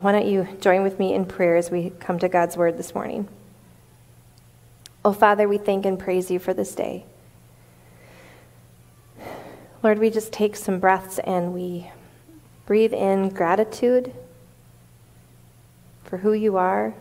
Why 0.00 0.12
don't 0.12 0.28
you 0.28 0.46
join 0.60 0.84
with 0.84 1.00
me 1.00 1.12
in 1.12 1.24
prayer 1.24 1.56
as 1.56 1.72
we 1.72 1.90
come 1.90 2.20
to 2.20 2.28
God's 2.28 2.56
word 2.56 2.78
this 2.78 2.94
morning? 2.94 3.26
Oh, 5.04 5.12
Father, 5.12 5.48
we 5.48 5.58
thank 5.58 5.84
and 5.84 5.98
praise 5.98 6.30
you 6.30 6.38
for 6.38 6.54
this 6.54 6.72
day. 6.72 7.04
Lord, 9.82 9.98
we 9.98 10.10
just 10.10 10.32
take 10.32 10.54
some 10.54 10.78
breaths 10.78 11.18
and 11.18 11.52
we 11.52 11.90
breathe 12.64 12.92
in 12.94 13.30
gratitude 13.30 14.14
for 16.04 16.18
who 16.18 16.32
you 16.32 16.56
are, 16.56 16.94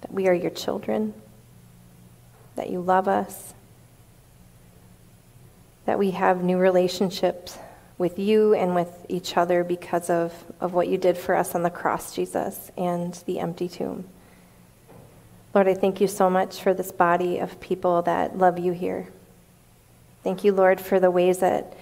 that 0.00 0.14
we 0.14 0.28
are 0.28 0.34
your 0.34 0.50
children, 0.50 1.12
that 2.54 2.70
you 2.70 2.80
love 2.80 3.08
us, 3.08 3.52
that 5.84 5.98
we 5.98 6.12
have 6.12 6.42
new 6.42 6.56
relationships 6.56 7.58
with 7.98 8.18
you 8.18 8.54
and 8.54 8.74
with 8.74 9.06
each 9.08 9.36
other 9.36 9.64
because 9.64 10.10
of, 10.10 10.32
of 10.60 10.74
what 10.74 10.88
you 10.88 10.98
did 10.98 11.16
for 11.16 11.34
us 11.34 11.54
on 11.54 11.62
the 11.62 11.70
cross, 11.70 12.14
Jesus, 12.14 12.70
and 12.76 13.14
the 13.26 13.40
empty 13.40 13.68
tomb. 13.68 14.04
Lord, 15.54 15.68
I 15.68 15.74
thank 15.74 16.00
you 16.00 16.06
so 16.06 16.28
much 16.28 16.60
for 16.60 16.74
this 16.74 16.92
body 16.92 17.38
of 17.38 17.58
people 17.60 18.02
that 18.02 18.36
love 18.36 18.58
you 18.58 18.72
here. 18.72 19.08
Thank 20.22 20.44
you, 20.44 20.52
Lord, 20.52 20.80
for 20.80 21.00
the 21.00 21.10
ways 21.10 21.38
that 21.38 21.74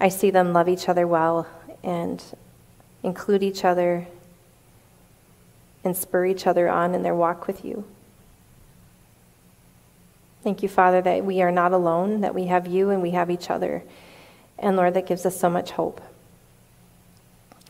I 0.00 0.08
see 0.08 0.30
them 0.30 0.52
love 0.52 0.68
each 0.68 0.88
other 0.88 1.06
well 1.06 1.48
and 1.82 2.22
include 3.02 3.42
each 3.42 3.64
other 3.64 4.06
and 5.82 5.96
spur 5.96 6.26
each 6.26 6.46
other 6.46 6.68
on 6.68 6.94
in 6.94 7.02
their 7.02 7.14
walk 7.14 7.46
with 7.48 7.64
you. 7.64 7.84
Thank 10.44 10.62
you, 10.62 10.68
Father, 10.68 11.00
that 11.02 11.24
we 11.24 11.42
are 11.42 11.50
not 11.50 11.72
alone, 11.72 12.20
that 12.20 12.34
we 12.34 12.46
have 12.46 12.66
you 12.66 12.90
and 12.90 13.02
we 13.02 13.10
have 13.10 13.30
each 13.30 13.50
other. 13.50 13.82
And 14.58 14.76
Lord, 14.76 14.94
that 14.94 15.06
gives 15.06 15.24
us 15.24 15.38
so 15.38 15.48
much 15.48 15.70
hope. 15.70 16.00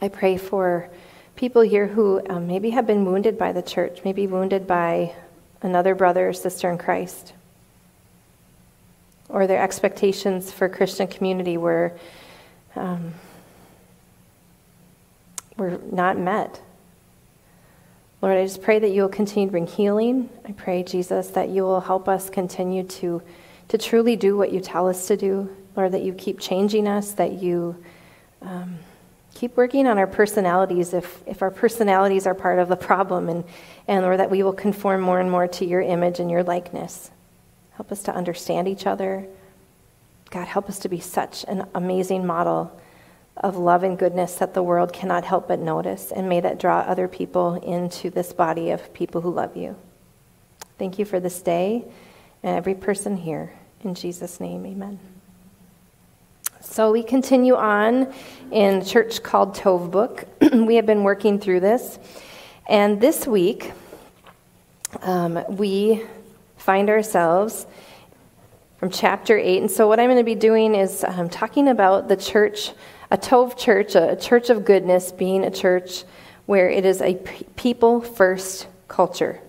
I 0.00 0.08
pray 0.08 0.36
for 0.36 0.88
people 1.36 1.62
here 1.62 1.86
who 1.86 2.20
um, 2.28 2.46
maybe 2.46 2.70
have 2.70 2.86
been 2.86 3.04
wounded 3.04 3.36
by 3.36 3.52
the 3.52 3.62
church, 3.62 4.00
maybe 4.04 4.26
wounded 4.26 4.66
by 4.66 5.14
another 5.62 5.94
brother 5.94 6.28
or 6.28 6.32
sister 6.32 6.70
in 6.70 6.78
Christ, 6.78 7.32
or 9.28 9.46
their 9.46 9.62
expectations 9.62 10.50
for 10.50 10.68
Christian 10.68 11.06
community 11.06 11.56
were, 11.56 11.92
um, 12.76 13.14
were 15.56 15.78
not 15.90 16.18
met. 16.18 16.60
Lord, 18.20 18.36
I 18.36 18.44
just 18.44 18.62
pray 18.62 18.80
that 18.80 18.88
you 18.88 19.02
will 19.02 19.08
continue 19.08 19.46
to 19.46 19.52
bring 19.52 19.66
healing. 19.66 20.28
I 20.44 20.52
pray, 20.52 20.82
Jesus, 20.82 21.28
that 21.30 21.50
you 21.50 21.62
will 21.62 21.80
help 21.80 22.08
us 22.08 22.30
continue 22.30 22.82
to, 22.84 23.22
to 23.68 23.78
truly 23.78 24.16
do 24.16 24.36
what 24.36 24.50
you 24.50 24.60
tell 24.60 24.88
us 24.88 25.06
to 25.06 25.16
do, 25.16 25.54
Lord, 25.78 25.92
that 25.92 26.02
you 26.02 26.12
keep 26.12 26.40
changing 26.40 26.88
us, 26.88 27.12
that 27.12 27.34
you 27.34 27.82
um, 28.42 28.78
keep 29.32 29.56
working 29.56 29.86
on 29.86 29.96
our 29.96 30.08
personalities 30.08 30.92
if, 30.92 31.22
if 31.24 31.40
our 31.40 31.52
personalities 31.52 32.26
are 32.26 32.34
part 32.34 32.58
of 32.58 32.66
the 32.66 32.76
problem, 32.76 33.28
and, 33.28 33.44
and 33.86 34.02
Lord, 34.02 34.18
that 34.18 34.28
we 34.28 34.42
will 34.42 34.52
conform 34.52 35.00
more 35.00 35.20
and 35.20 35.30
more 35.30 35.46
to 35.46 35.64
your 35.64 35.80
image 35.80 36.18
and 36.18 36.32
your 36.32 36.42
likeness. 36.42 37.12
Help 37.74 37.92
us 37.92 38.02
to 38.02 38.12
understand 38.12 38.66
each 38.66 38.88
other. 38.88 39.28
God, 40.30 40.48
help 40.48 40.68
us 40.68 40.80
to 40.80 40.88
be 40.88 40.98
such 40.98 41.44
an 41.46 41.64
amazing 41.76 42.26
model 42.26 42.76
of 43.36 43.56
love 43.56 43.84
and 43.84 43.96
goodness 43.96 44.34
that 44.34 44.54
the 44.54 44.64
world 44.64 44.92
cannot 44.92 45.22
help 45.22 45.46
but 45.46 45.60
notice, 45.60 46.10
and 46.10 46.28
may 46.28 46.40
that 46.40 46.58
draw 46.58 46.80
other 46.80 47.06
people 47.06 47.54
into 47.54 48.10
this 48.10 48.32
body 48.32 48.70
of 48.70 48.92
people 48.94 49.20
who 49.20 49.30
love 49.30 49.56
you. 49.56 49.76
Thank 50.76 50.98
you 50.98 51.04
for 51.04 51.20
this 51.20 51.40
day 51.40 51.84
and 52.42 52.56
every 52.56 52.74
person 52.74 53.16
here. 53.16 53.52
In 53.84 53.94
Jesus' 53.94 54.40
name, 54.40 54.66
amen. 54.66 54.98
So 56.70 56.92
we 56.92 57.02
continue 57.02 57.54
on 57.54 58.12
in 58.52 58.84
church 58.84 59.22
called 59.22 59.56
Tov 59.56 59.90
Book. 59.90 60.26
we 60.52 60.76
have 60.76 60.84
been 60.84 61.02
working 61.02 61.40
through 61.40 61.60
this. 61.60 61.98
And 62.68 63.00
this 63.00 63.26
week, 63.26 63.72
um, 65.00 65.42
we 65.48 66.04
find 66.58 66.90
ourselves 66.90 67.66
from 68.78 68.90
chapter 68.90 69.38
8. 69.38 69.62
And 69.62 69.70
so, 69.70 69.88
what 69.88 69.98
I'm 69.98 70.08
going 70.08 70.18
to 70.18 70.24
be 70.24 70.34
doing 70.34 70.74
is 70.74 71.04
um, 71.04 71.30
talking 71.30 71.68
about 71.68 72.06
the 72.06 72.16
church, 72.16 72.72
a 73.10 73.16
Tov 73.16 73.56
church, 73.56 73.94
a 73.94 74.14
church 74.14 74.50
of 74.50 74.66
goodness, 74.66 75.10
being 75.10 75.44
a 75.44 75.50
church 75.50 76.04
where 76.44 76.68
it 76.68 76.84
is 76.84 77.00
a 77.00 77.14
people 77.56 78.02
first 78.02 78.68
culture. 78.88 79.40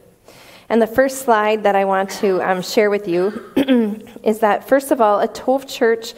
And 0.70 0.82
the 0.82 0.88
first 0.88 1.24
slide 1.24 1.64
that 1.64 1.76
I 1.76 1.84
want 1.84 2.12
to 2.22 2.42
um, 2.42 2.62
share 2.62 2.90
with 2.90 3.10
you 3.10 3.52
is 4.24 4.40
that, 4.40 4.70
first 4.70 4.92
of 4.92 5.02
all, 5.02 5.20
a 5.20 5.28
Tov 5.28 5.68
church 5.68 6.14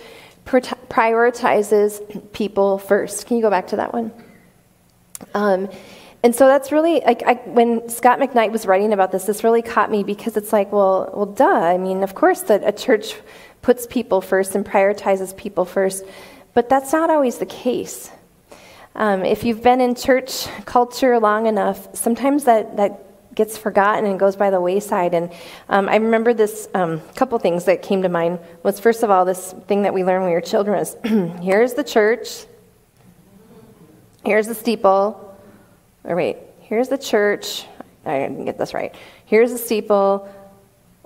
prioritizes 0.45 2.31
people 2.33 2.77
first. 2.77 3.27
Can 3.27 3.37
you 3.37 3.43
go 3.43 3.49
back 3.49 3.67
to 3.67 3.77
that 3.77 3.93
one? 3.93 4.11
Um, 5.33 5.69
and 6.23 6.35
so 6.35 6.47
that's 6.47 6.71
really 6.71 7.01
like 7.01 7.23
I, 7.23 7.33
when 7.45 7.89
Scot 7.89 8.19
McKnight 8.19 8.51
was 8.51 8.65
writing 8.65 8.93
about 8.93 9.11
this, 9.11 9.25
this 9.25 9.43
really 9.43 9.61
caught 9.61 9.89
me 9.89 10.03
because 10.03 10.37
it's 10.37 10.53
like, 10.53 10.71
well, 10.71 11.09
well, 11.13 11.25
duh. 11.25 11.45
I 11.45 11.77
mean, 11.77 12.03
of 12.03 12.13
course, 12.13 12.41
that 12.41 12.63
a 12.63 12.71
church 12.71 13.15
puts 13.61 13.87
people 13.87 14.21
first 14.21 14.55
and 14.55 14.65
prioritizes 14.65 15.35
people 15.35 15.65
first, 15.65 16.03
but 16.53 16.69
that's 16.69 16.91
not 16.91 17.09
always 17.09 17.37
the 17.37 17.45
case. 17.45 18.11
Um, 18.95 19.23
if 19.23 19.43
you've 19.43 19.63
been 19.63 19.81
in 19.81 19.95
church 19.95 20.47
culture 20.65 21.19
long 21.19 21.47
enough, 21.47 21.95
sometimes 21.95 22.43
that 22.43 22.77
that 22.77 23.10
gets 23.33 23.57
forgotten 23.57 24.05
and 24.05 24.19
goes 24.19 24.35
by 24.35 24.49
the 24.49 24.59
wayside. 24.59 25.13
And 25.13 25.31
um, 25.69 25.87
I 25.89 25.95
remember 25.95 26.33
this 26.33 26.67
um, 26.73 27.01
couple 27.15 27.37
things 27.39 27.65
that 27.65 27.81
came 27.81 28.01
to 28.01 28.09
mind 28.09 28.39
was 28.63 28.79
first 28.79 29.03
of 29.03 29.09
all 29.09 29.25
this 29.25 29.53
thing 29.67 29.83
that 29.83 29.93
we 29.93 30.03
learned 30.03 30.23
when 30.23 30.31
we 30.31 30.35
were 30.35 30.41
children 30.41 30.79
is 30.79 30.95
here's 31.41 31.73
the 31.73 31.83
church, 31.83 32.45
here's 34.25 34.47
the 34.47 34.55
steeple. 34.55 35.27
Or 36.03 36.15
wait, 36.15 36.37
here's 36.61 36.89
the 36.89 36.97
church. 36.97 37.65
I 38.05 38.19
didn't 38.19 38.45
get 38.45 38.57
this 38.57 38.73
right. 38.73 38.95
Here's 39.25 39.51
the 39.51 39.57
steeple. 39.57 40.27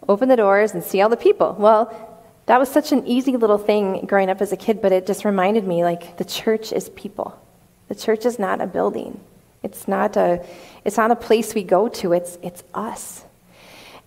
Open 0.08 0.30
the 0.30 0.38
doors 0.38 0.74
and 0.74 0.84
see 0.84 1.02
all 1.02 1.10
the 1.10 1.18
people. 1.18 1.56
Well. 1.58 2.12
That 2.48 2.60
was 2.60 2.70
such 2.70 2.92
an 2.92 3.08
easy 3.08 3.38
little 3.38 3.58
thing 3.58 4.06
growing 4.06 4.30
up 4.30 4.40
as 4.40 4.52
a 4.52 4.56
kid, 4.56 4.80
but 4.80 4.92
it 4.92 5.08
just 5.08 5.26
reminded 5.26 5.66
me 5.66 5.84
like 5.84 6.18
the 6.18 6.24
church 6.24 6.72
is 6.72 6.90
people. 6.90 7.42
The 7.88 7.96
church 7.96 8.24
is 8.24 8.38
not 8.38 8.62
a 8.62 8.68
building. 8.68 9.20
It's 9.66 9.88
not 9.88 10.16
a, 10.16 10.46
it's 10.86 10.98
not 10.98 11.12
a 11.12 11.16
place 11.16 11.54
we 11.54 11.64
go 11.64 11.90
to, 11.90 12.14
it's, 12.14 12.38
it's 12.42 12.64
us. 12.74 13.26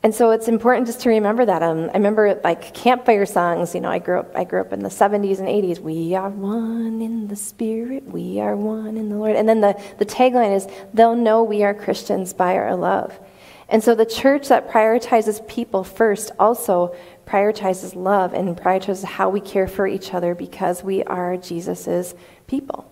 And 0.03 0.15
so 0.15 0.31
it's 0.31 0.47
important 0.47 0.87
just 0.87 1.01
to 1.01 1.09
remember 1.09 1.45
that. 1.45 1.63
Um, 1.63 1.91
I 1.91 1.95
remember 1.95 2.41
like 2.45 2.73
campfire 2.73 3.27
songs. 3.27 3.75
You 3.75 3.81
know, 3.81 3.91
I 3.91 3.99
grew 3.99 4.21
up. 4.21 4.31
I 4.37 4.45
grew 4.45 4.61
up 4.61 4.73
in 4.73 4.81
the 4.81 4.89
'70s 4.89 5.41
and 5.41 5.49
'80s. 5.49 5.81
We 5.81 6.15
are 6.15 6.29
one 6.31 7.03
in 7.03 7.27
the 7.27 7.35
Spirit. 7.35 8.05
We 8.05 8.39
are 8.39 8.55
one 8.55 8.97
in 8.97 9.09
the 9.09 9.17
Lord. 9.17 9.35
And 9.35 9.49
then 9.49 9.61
the 9.61 9.77
the 9.99 10.07
tagline 10.07 10.55
is, 10.55 10.69
"They'll 10.95 11.17
know 11.17 11.43
we 11.43 11.65
are 11.65 11.75
Christians 11.75 12.33
by 12.33 12.57
our 12.57 12.77
love." 12.77 13.19
And 13.69 13.83
so 13.83 13.95
the 13.95 14.07
church 14.07 14.49
that 14.49 14.71
prioritizes 14.71 15.47
people 15.49 15.83
first 15.83 16.31
also 16.39 16.95
prioritizes 17.27 17.95
love 17.95 18.33
and 18.33 18.57
prioritizes 18.57 19.05
how 19.05 19.29
we 19.29 19.41
care 19.41 19.67
for 19.67 19.87
each 19.87 20.15
other 20.15 20.35
because 20.35 20.83
we 20.83 21.03
are 21.05 21.37
Jesus's 21.37 22.15
people. 22.47 22.91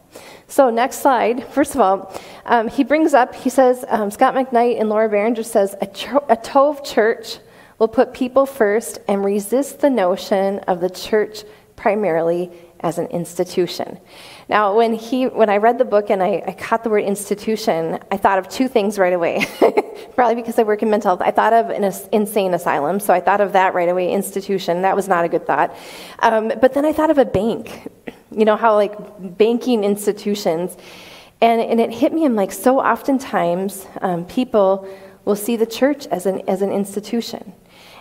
So, 0.49 0.71
next 0.71 1.01
slide. 1.03 1.47
First 1.53 1.75
of 1.75 1.81
all, 1.81 2.13
um, 2.45 2.69
he 2.69 2.85
brings 2.85 3.15
up, 3.15 3.35
he 3.35 3.51
says, 3.51 3.85
um, 3.89 4.11
Scot 4.11 4.35
McKnight 4.35 4.81
and 4.81 4.89
Laura 4.89 5.09
Barringer 5.09 5.43
says, 5.43 5.75
a, 5.81 5.87
tro- 5.87 6.25
a 6.29 6.37
Tove 6.37 6.85
church 6.85 7.39
will 7.79 7.89
put 7.89 8.15
people 8.15 8.47
first 8.47 8.99
and 9.09 9.25
resist 9.25 9.81
the 9.81 9.91
notion 9.91 10.61
of 10.61 10.81
the 10.81 10.91
church 10.91 11.45
primarily 11.75 12.51
as 12.81 12.99
an 12.99 13.07
institution. 13.07 13.99
Now, 14.49 14.77
when, 14.77 14.95
he, 14.95 15.27
when 15.27 15.49
I 15.49 15.57
read 15.57 15.79
the 15.79 15.85
book 15.85 16.11
and 16.11 16.23
I, 16.23 16.43
I 16.47 16.53
caught 16.53 16.85
the 16.85 16.91
word 16.91 17.05
institution, 17.05 17.99
I 18.11 18.17
thought 18.17 18.39
of 18.39 18.49
two 18.49 18.69
things 18.69 18.99
right 18.99 19.13
away. 19.13 19.45
Probably 20.15 20.37
because 20.37 20.59
I 20.59 20.63
work 20.63 20.83
in 20.83 20.91
mental 20.91 21.17
health. 21.17 21.27
I 21.27 21.31
thought 21.31 21.53
of 21.53 21.71
an 21.71 21.85
insane 22.13 22.55
asylum, 22.55 23.01
so 23.01 23.13
I 23.13 23.21
thought 23.21 23.41
of 23.41 23.53
that 23.53 23.75
right 23.75 23.89
away, 23.89 24.13
institution. 24.13 24.83
That 24.83 24.95
was 24.95 25.09
not 25.09 25.25
a 25.25 25.29
good 25.29 25.47
thought. 25.47 25.75
Um, 26.21 26.53
but 26.61 26.75
then 26.75 26.85
I 26.85 26.93
thought 26.93 27.11
of 27.11 27.19
a 27.19 27.25
bank. 27.25 27.91
You 28.37 28.45
know, 28.45 28.57
how 28.57 28.75
like 28.75 28.95
banking 29.39 29.83
institutions. 29.83 30.77
And, 31.41 31.61
and 31.61 31.81
it 31.81 31.91
hit 31.91 32.13
me, 32.13 32.25
I'm 32.25 32.35
like, 32.35 32.53
so 32.53 32.81
oftentimes 32.81 33.87
um, 34.01 34.25
people 34.25 34.89
will 35.25 35.37
see 35.37 35.57
the 35.57 35.67
church 35.67 36.07
as 36.07 36.25
an, 36.25 36.43
as 36.49 36.63
an 36.63 36.71
institution. 36.71 37.53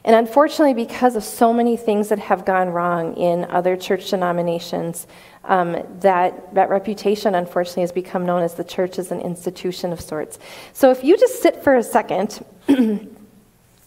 And 0.05 0.15
unfortunately, 0.15 0.75
because 0.75 1.15
of 1.15 1.23
so 1.23 1.51
many 1.51 1.75
things 1.75 2.09
that 2.09 2.19
have 2.19 2.45
gone 2.45 2.69
wrong 2.69 3.17
in 3.17 3.45
other 3.45 3.75
church 3.75 4.11
denominations, 4.11 5.07
um, 5.43 5.83
that, 6.01 6.53
that 6.53 6.69
reputation, 6.69 7.33
unfortunately, 7.33 7.81
has 7.81 7.91
become 7.91 8.23
known 8.23 8.43
as 8.43 8.53
the 8.53 8.63
church 8.63 8.99
as 8.99 9.11
an 9.11 9.19
institution 9.19 9.91
of 9.91 9.99
sorts. 9.99 10.37
So 10.73 10.91
if 10.91 11.03
you 11.03 11.17
just 11.17 11.41
sit 11.41 11.63
for 11.63 11.75
a 11.75 11.83
second 11.83 12.45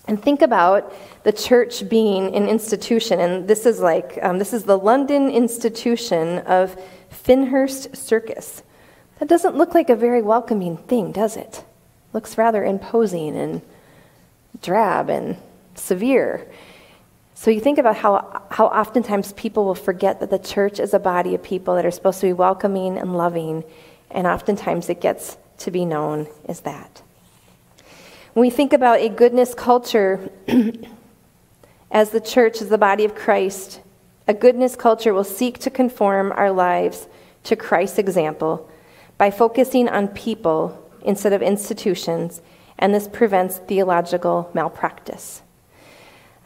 and 0.08 0.20
think 0.20 0.42
about 0.42 0.92
the 1.22 1.32
church 1.32 1.88
being 1.88 2.34
an 2.34 2.48
institution, 2.48 3.20
and 3.20 3.46
this 3.46 3.66
is 3.66 3.78
like, 3.80 4.18
um, 4.22 4.38
this 4.38 4.54
is 4.54 4.64
the 4.64 4.78
London 4.78 5.30
institution 5.30 6.38
of 6.40 6.80
Finsbury 7.10 7.68
Circus. 7.68 8.62
That 9.18 9.28
doesn't 9.28 9.56
look 9.56 9.74
like 9.74 9.90
a 9.90 9.96
very 9.96 10.22
welcoming 10.22 10.78
thing, 10.78 11.12
does 11.12 11.36
it? 11.36 11.62
Looks 12.14 12.38
rather 12.38 12.64
imposing 12.64 13.36
and 13.36 13.60
drab 14.62 15.10
and 15.10 15.36
severe. 15.74 16.46
So 17.34 17.50
you 17.50 17.60
think 17.60 17.78
about 17.78 17.96
how, 17.96 18.42
how 18.50 18.66
oftentimes 18.66 19.32
people 19.34 19.64
will 19.64 19.74
forget 19.74 20.20
that 20.20 20.30
the 20.30 20.38
church 20.38 20.80
is 20.80 20.94
a 20.94 20.98
body 20.98 21.34
of 21.34 21.42
people 21.42 21.74
that 21.76 21.84
are 21.84 21.90
supposed 21.90 22.20
to 22.20 22.26
be 22.26 22.32
welcoming 22.32 22.96
and 22.96 23.16
loving, 23.16 23.62
and 24.10 24.26
oftentimes 24.26 24.88
it 24.88 25.00
gets 25.00 25.36
to 25.58 25.70
be 25.70 25.84
known 25.84 26.28
as 26.46 26.60
that. 26.60 27.02
When 28.38 28.46
we 28.46 28.50
think 28.50 28.72
about 28.72 29.00
a 29.00 29.08
goodness 29.08 29.52
culture 29.52 30.30
as 31.90 32.10
the 32.10 32.20
church, 32.20 32.62
as 32.62 32.68
the 32.68 32.78
body 32.78 33.04
of 33.04 33.16
Christ, 33.16 33.80
a 34.28 34.32
goodness 34.32 34.76
culture 34.76 35.12
will 35.12 35.24
seek 35.24 35.58
to 35.58 35.70
conform 35.70 36.30
our 36.30 36.52
lives 36.52 37.08
to 37.42 37.56
Christ's 37.56 37.98
example 37.98 38.70
by 39.16 39.32
focusing 39.32 39.88
on 39.88 40.06
people 40.06 40.88
instead 41.02 41.32
of 41.32 41.42
institutions, 41.42 42.40
and 42.78 42.94
this 42.94 43.08
prevents 43.08 43.58
theological 43.58 44.52
malpractice. 44.54 45.42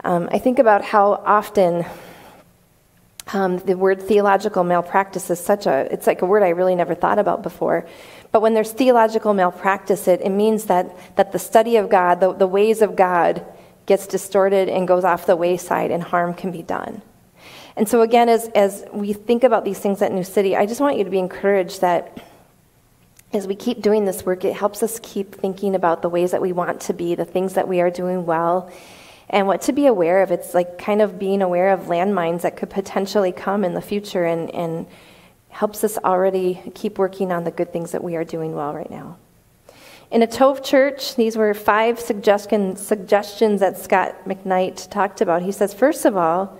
Um, 0.03 0.31
I 0.33 0.39
think 0.39 0.59
about 0.59 0.83
how 0.83 1.23
often 1.27 1.85
um, 3.35 3.59
the 3.59 3.77
word 3.77 4.01
theological 4.01 4.65
malpractice 4.65 5.29
is 5.29 5.41
such 5.41 5.67
a, 5.67 5.93
it's 5.93 6.07
like 6.07 6.23
a 6.23 6.27
word 6.27 6.43
I 6.43 6.49
really 6.49 6.75
never 6.75 6.95
thought 6.95 7.19
about 7.19 7.43
before. 7.43 7.87
But 8.33 8.41
when 8.41 8.55
there's 8.55 8.73
theological 8.73 9.35
malpractice, 9.35 10.09
it, 10.09 10.23
it 10.23 10.31
means 10.31 10.65
that, 10.65 11.17
that 11.17 11.33
the 11.33 11.39
study 11.39 11.77
of 11.77 11.91
God, 11.91 12.21
the, 12.21 12.33
the 12.33 12.47
ways 12.47 12.81
of 12.83 12.97
God, 12.97 13.45
gets 13.85 14.07
distorted 14.07 14.69
and 14.69 14.89
goes 14.89 15.05
off 15.05 15.27
the 15.27 15.37
wayside 15.37 15.91
and 15.91 16.03
harm 16.03 16.35
can 16.35 16.51
be 16.51 16.63
done. 16.63 17.03
And 17.77 17.89
so, 17.89 18.01
again, 18.03 18.29
as, 18.29 18.49
as 18.49 18.85
we 18.93 19.13
think 19.13 19.45
about 19.45 19.65
these 19.65 19.79
things 19.79 20.03
at 20.03 20.13
New 20.13 20.25
City, 20.25 20.57
I 20.57 20.67
just 20.67 20.81
want 20.81 20.99
you 20.99 21.05
to 21.05 21.11
be 21.11 21.19
encouraged 21.19 21.81
that 21.81 22.19
as 23.33 23.47
we 23.47 23.55
keep 23.55 23.81
doing 23.81 24.05
this 24.05 24.25
work, 24.27 24.45
it 24.45 24.55
helps 24.55 24.83
us 24.83 25.01
keep 25.03 25.35
thinking 25.35 25.75
about 25.75 26.03
the 26.03 26.09
ways 26.09 26.33
that 26.33 26.43
we 26.43 26.53
want 26.53 26.83
to 26.83 26.93
be, 26.93 27.15
the 27.15 27.25
things 27.25 27.55
that 27.55 27.67
we 27.67 27.81
are 27.81 27.91
doing 27.91 28.27
well, 28.27 28.71
and 29.31 29.47
what 29.47 29.63
to 29.63 29.73
be 29.73 29.87
aware 29.87 30.23
of. 30.23 30.31
It's 30.31 30.53
like 30.53 30.79
kind 30.79 31.01
of 31.01 31.19
being 31.19 31.41
aware 31.41 31.71
of 31.71 31.81
landmines 31.83 32.43
that 32.43 32.57
could 32.57 32.69
potentially 32.69 33.33
come 33.33 33.65
in 33.65 33.73
the 33.73 33.81
future 33.81 34.25
and, 34.25 34.55
and 34.55 34.87
helps 35.53 35.85
us 35.85 35.97
already 35.99 36.61
keep 36.75 36.99
working 36.99 37.31
on 37.31 37.45
the 37.45 37.51
good 37.51 37.73
things 37.73 37.93
that 37.93 38.03
we 38.03 38.17
are 38.17 38.25
doing 38.25 38.55
well 38.55 38.75
right 38.75 38.91
now. 38.91 39.17
In 40.11 40.23
a 40.23 40.27
Tov 40.27 40.65
church, 40.65 41.15
these 41.15 41.37
were 41.37 41.55
five 41.55 42.01
suggestion, 42.01 42.77
suggestions 42.77 43.61
that 43.61 43.79
Scot 43.79 44.25
McKnight 44.27 44.91
talked 44.91 45.21
about. 45.21 45.43
He 45.43 45.53
says, 45.53 45.73
first 45.73 46.05
of 46.05 46.17
all, 46.17 46.59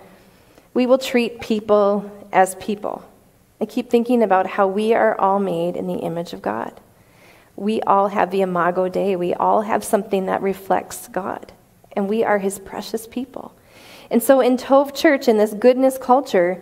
we 0.73 0.85
will 0.85 0.97
treat 0.97 1.41
people 1.41 2.09
as 2.31 2.55
people. 2.55 3.03
I 3.59 3.65
keep 3.65 3.89
thinking 3.89 4.23
about 4.23 4.47
how 4.47 4.67
we 4.67 4.93
are 4.93 5.19
all 5.19 5.39
made 5.39 5.75
in 5.75 5.87
the 5.87 5.99
image 5.99 6.33
of 6.33 6.41
God. 6.41 6.79
We 7.55 7.81
all 7.81 8.07
have 8.07 8.31
the 8.31 8.41
imago 8.41 8.89
Dei. 8.89 9.15
We 9.15 9.33
all 9.33 9.61
have 9.61 9.83
something 9.83 10.25
that 10.25 10.41
reflects 10.41 11.07
God 11.07 11.51
and 11.95 12.09
we 12.09 12.23
are 12.23 12.39
his 12.39 12.59
precious 12.59 13.07
people. 13.07 13.53
And 14.11 14.21
so 14.21 14.39
in 14.39 14.57
Tov 14.57 14.93
Church, 14.95 15.27
in 15.27 15.37
this 15.37 15.53
goodness 15.53 15.97
culture, 15.97 16.61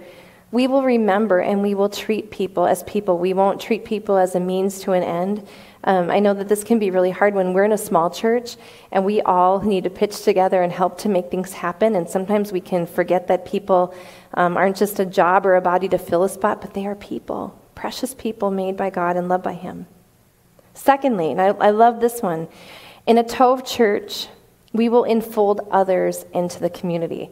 we 0.51 0.67
will 0.67 0.83
remember 0.83 1.39
and 1.39 1.61
we 1.61 1.75
will 1.75 1.89
treat 1.89 2.29
people 2.29 2.65
as 2.65 2.83
people. 2.83 3.17
We 3.17 3.33
won't 3.33 3.61
treat 3.61 3.85
people 3.85 4.17
as 4.17 4.35
a 4.35 4.39
means 4.39 4.81
to 4.81 4.91
an 4.91 5.03
end. 5.03 5.47
Um, 5.85 6.11
I 6.11 6.19
know 6.19 6.33
that 6.33 6.49
this 6.49 6.63
can 6.63 6.77
be 6.77 6.91
really 6.91 7.09
hard 7.09 7.33
when 7.33 7.53
we're 7.53 7.63
in 7.63 7.71
a 7.71 7.77
small 7.77 8.09
church 8.09 8.57
and 8.91 9.05
we 9.05 9.21
all 9.21 9.61
need 9.61 9.85
to 9.85 9.89
pitch 9.89 10.23
together 10.23 10.61
and 10.61 10.71
help 10.71 10.97
to 10.99 11.09
make 11.09 11.31
things 11.31 11.53
happen. 11.53 11.95
And 11.95 12.09
sometimes 12.09 12.51
we 12.51 12.59
can 12.59 12.85
forget 12.85 13.27
that 13.27 13.45
people 13.45 13.95
um, 14.33 14.57
aren't 14.57 14.75
just 14.75 14.99
a 14.99 15.05
job 15.05 15.45
or 15.45 15.55
a 15.55 15.61
body 15.61 15.87
to 15.87 15.97
fill 15.97 16.23
a 16.23 16.29
spot, 16.29 16.61
but 16.61 16.73
they 16.73 16.85
are 16.85 16.95
people, 16.95 17.57
precious 17.73 18.13
people 18.13 18.51
made 18.51 18.75
by 18.75 18.89
God 18.89 19.15
and 19.15 19.29
loved 19.29 19.43
by 19.43 19.53
Him. 19.53 19.87
Secondly, 20.73 21.31
and 21.31 21.41
I, 21.41 21.47
I 21.47 21.69
love 21.71 21.99
this 21.99 22.21
one, 22.21 22.47
in 23.07 23.17
a 23.17 23.23
Tov 23.23 23.65
church, 23.65 24.27
we 24.73 24.87
will 24.87 25.03
enfold 25.03 25.67
others 25.71 26.25
into 26.33 26.59
the 26.59 26.69
community. 26.69 27.29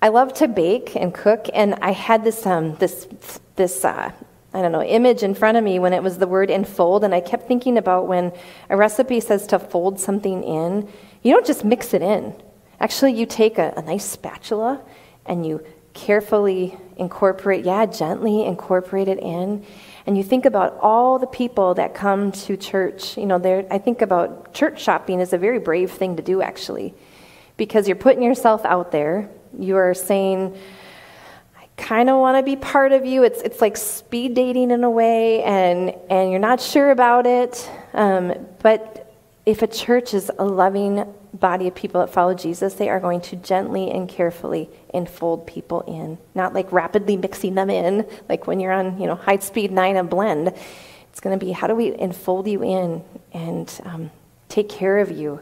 I 0.00 0.08
love 0.08 0.32
to 0.34 0.46
bake 0.46 0.94
and 0.94 1.12
cook, 1.12 1.46
and 1.52 1.74
I 1.82 1.90
had 1.90 2.22
this 2.22 2.46
um, 2.46 2.76
this 2.76 3.08
this 3.56 3.84
uh, 3.84 4.12
I 4.54 4.62
don't 4.62 4.70
know 4.70 4.82
image 4.82 5.22
in 5.22 5.34
front 5.34 5.56
of 5.56 5.64
me 5.64 5.78
when 5.78 5.92
it 5.92 6.02
was 6.02 6.18
the 6.18 6.26
word 6.26 6.50
enfold, 6.50 7.02
and 7.02 7.14
I 7.14 7.20
kept 7.20 7.48
thinking 7.48 7.76
about 7.76 8.06
when 8.06 8.32
a 8.70 8.76
recipe 8.76 9.18
says 9.20 9.46
to 9.48 9.58
fold 9.58 9.98
something 9.98 10.44
in. 10.44 10.88
You 11.22 11.32
don't 11.32 11.46
just 11.46 11.64
mix 11.64 11.94
it 11.94 12.02
in. 12.02 12.34
Actually, 12.80 13.14
you 13.14 13.26
take 13.26 13.58
a, 13.58 13.74
a 13.76 13.82
nice 13.82 14.04
spatula 14.04 14.80
and 15.26 15.44
you 15.44 15.64
carefully 15.94 16.78
incorporate, 16.96 17.64
yeah, 17.64 17.84
gently 17.84 18.44
incorporate 18.44 19.08
it 19.08 19.18
in, 19.18 19.66
and 20.06 20.16
you 20.16 20.22
think 20.22 20.46
about 20.46 20.78
all 20.80 21.18
the 21.18 21.26
people 21.26 21.74
that 21.74 21.92
come 21.94 22.30
to 22.30 22.56
church, 22.56 23.18
you 23.18 23.26
know, 23.26 23.66
I 23.68 23.78
think 23.78 24.00
about 24.00 24.54
church 24.54 24.80
shopping 24.80 25.20
is 25.20 25.32
a 25.32 25.38
very 25.38 25.58
brave 25.58 25.90
thing 25.90 26.16
to 26.16 26.22
do 26.22 26.40
actually. 26.40 26.94
Because 27.56 27.88
you're 27.88 27.96
putting 27.96 28.22
yourself 28.22 28.64
out 28.64 28.92
there. 28.92 29.28
You 29.58 29.76
are 29.76 29.94
saying, 29.94 30.58
I 31.56 31.66
kind 31.76 32.10
of 32.10 32.18
want 32.18 32.36
to 32.36 32.42
be 32.42 32.56
part 32.56 32.92
of 32.92 33.06
you. 33.06 33.22
It's, 33.22 33.40
it's 33.42 33.60
like 33.60 33.76
speed 33.76 34.34
dating 34.34 34.70
in 34.70 34.82
a 34.82 34.90
way, 34.90 35.42
and, 35.42 35.94
and 36.10 36.30
you're 36.30 36.40
not 36.40 36.60
sure 36.60 36.90
about 36.90 37.26
it. 37.26 37.70
Um, 37.94 38.34
but 38.62 39.14
if 39.46 39.62
a 39.62 39.66
church 39.66 40.12
is 40.12 40.30
a 40.38 40.44
loving 40.44 41.06
body 41.32 41.68
of 41.68 41.74
people 41.74 42.00
that 42.00 42.12
follow 42.12 42.34
Jesus, 42.34 42.74
they 42.74 42.88
are 42.88 43.00
going 43.00 43.20
to 43.22 43.36
gently 43.36 43.90
and 43.90 44.08
carefully 44.08 44.68
enfold 44.92 45.46
people 45.46 45.80
in, 45.82 46.18
not 46.34 46.52
like 46.52 46.70
rapidly 46.70 47.16
mixing 47.16 47.54
them 47.54 47.70
in, 47.70 48.06
like 48.28 48.46
when 48.46 48.60
you're 48.60 48.72
on, 48.72 49.00
you 49.00 49.06
know, 49.06 49.14
high 49.14 49.38
speed 49.38 49.70
nine 49.70 49.96
and 49.96 50.10
blend. 50.10 50.48
It's 51.10 51.20
going 51.20 51.38
to 51.38 51.44
be 51.44 51.52
how 51.52 51.66
do 51.66 51.74
we 51.74 51.94
enfold 51.98 52.46
you 52.46 52.62
in 52.62 53.02
and 53.32 53.80
um, 53.84 54.10
take 54.48 54.68
care 54.68 54.98
of 54.98 55.10
you? 55.10 55.40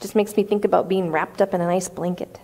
Just 0.00 0.14
makes 0.14 0.36
me 0.36 0.42
think 0.42 0.64
about 0.64 0.88
being 0.88 1.10
wrapped 1.10 1.40
up 1.42 1.54
in 1.54 1.60
a 1.60 1.66
nice 1.66 1.88
blanket. 1.88 2.38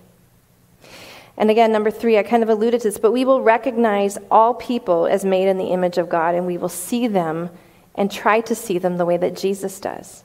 And 1.37 1.51
again, 1.51 1.71
number 1.71 1.91
three, 1.91 2.19
I 2.19 2.23
kind 2.23 2.43
of 2.43 2.49
alluded 2.49 2.81
to 2.81 2.89
this, 2.89 2.99
but 2.99 3.13
we 3.13 3.25
will 3.25 3.43
recognize 3.43 4.17
all 4.31 4.55
people 4.55 5.07
as 5.07 5.25
made 5.25 5.49
in 5.49 5.59
the 5.59 5.67
image 5.67 5.99
of 5.99 6.09
God, 6.09 6.35
and 6.35 6.47
we 6.47 6.57
will 6.57 6.71
see 6.71 7.07
them 7.07 7.51
and 7.95 8.11
try 8.11 8.41
to 8.43 8.55
see 8.55 8.79
them 8.79 8.97
the 8.97 9.05
way 9.05 9.17
that 9.17 9.37
Jesus 9.37 9.79
does. 9.81 10.25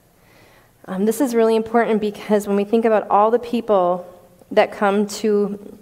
Um, 0.86 1.06
this 1.06 1.22
is 1.22 1.36
really 1.36 1.56
important 1.56 2.02
because 2.02 2.48
when 2.48 2.56
we 2.56 2.64
think 2.64 2.86
about 2.86 3.10
all 3.10 3.30
the 3.30 3.40
people 3.40 4.06
that 4.52 4.72
come 4.72 5.06
to, 5.08 5.78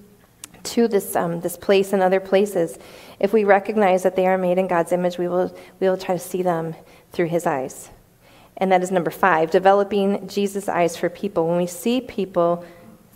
to 0.63 0.87
this, 0.87 1.15
um, 1.15 1.41
this 1.41 1.57
place 1.57 1.93
and 1.93 2.01
other 2.01 2.19
places, 2.19 2.77
if 3.19 3.31
we 3.31 3.43
recognize 3.43 4.03
that 4.03 4.15
they 4.15 4.27
are 4.27 4.37
made 4.37 4.57
in 4.57 4.67
God's 4.67 4.91
image, 4.91 5.17
we 5.17 5.27
will, 5.27 5.55
we 5.79 5.87
will 5.87 5.97
try 5.97 6.15
to 6.15 6.19
see 6.19 6.41
them 6.41 6.75
through 7.11 7.27
His 7.27 7.45
eyes. 7.45 7.89
And 8.57 8.71
that 8.71 8.83
is 8.83 8.91
number 8.91 9.11
five, 9.11 9.51
developing 9.51 10.27
Jesus' 10.27 10.67
eyes 10.67 10.97
for 10.97 11.09
people. 11.09 11.47
When 11.47 11.57
we 11.57 11.67
see 11.67 12.01
people 12.01 12.65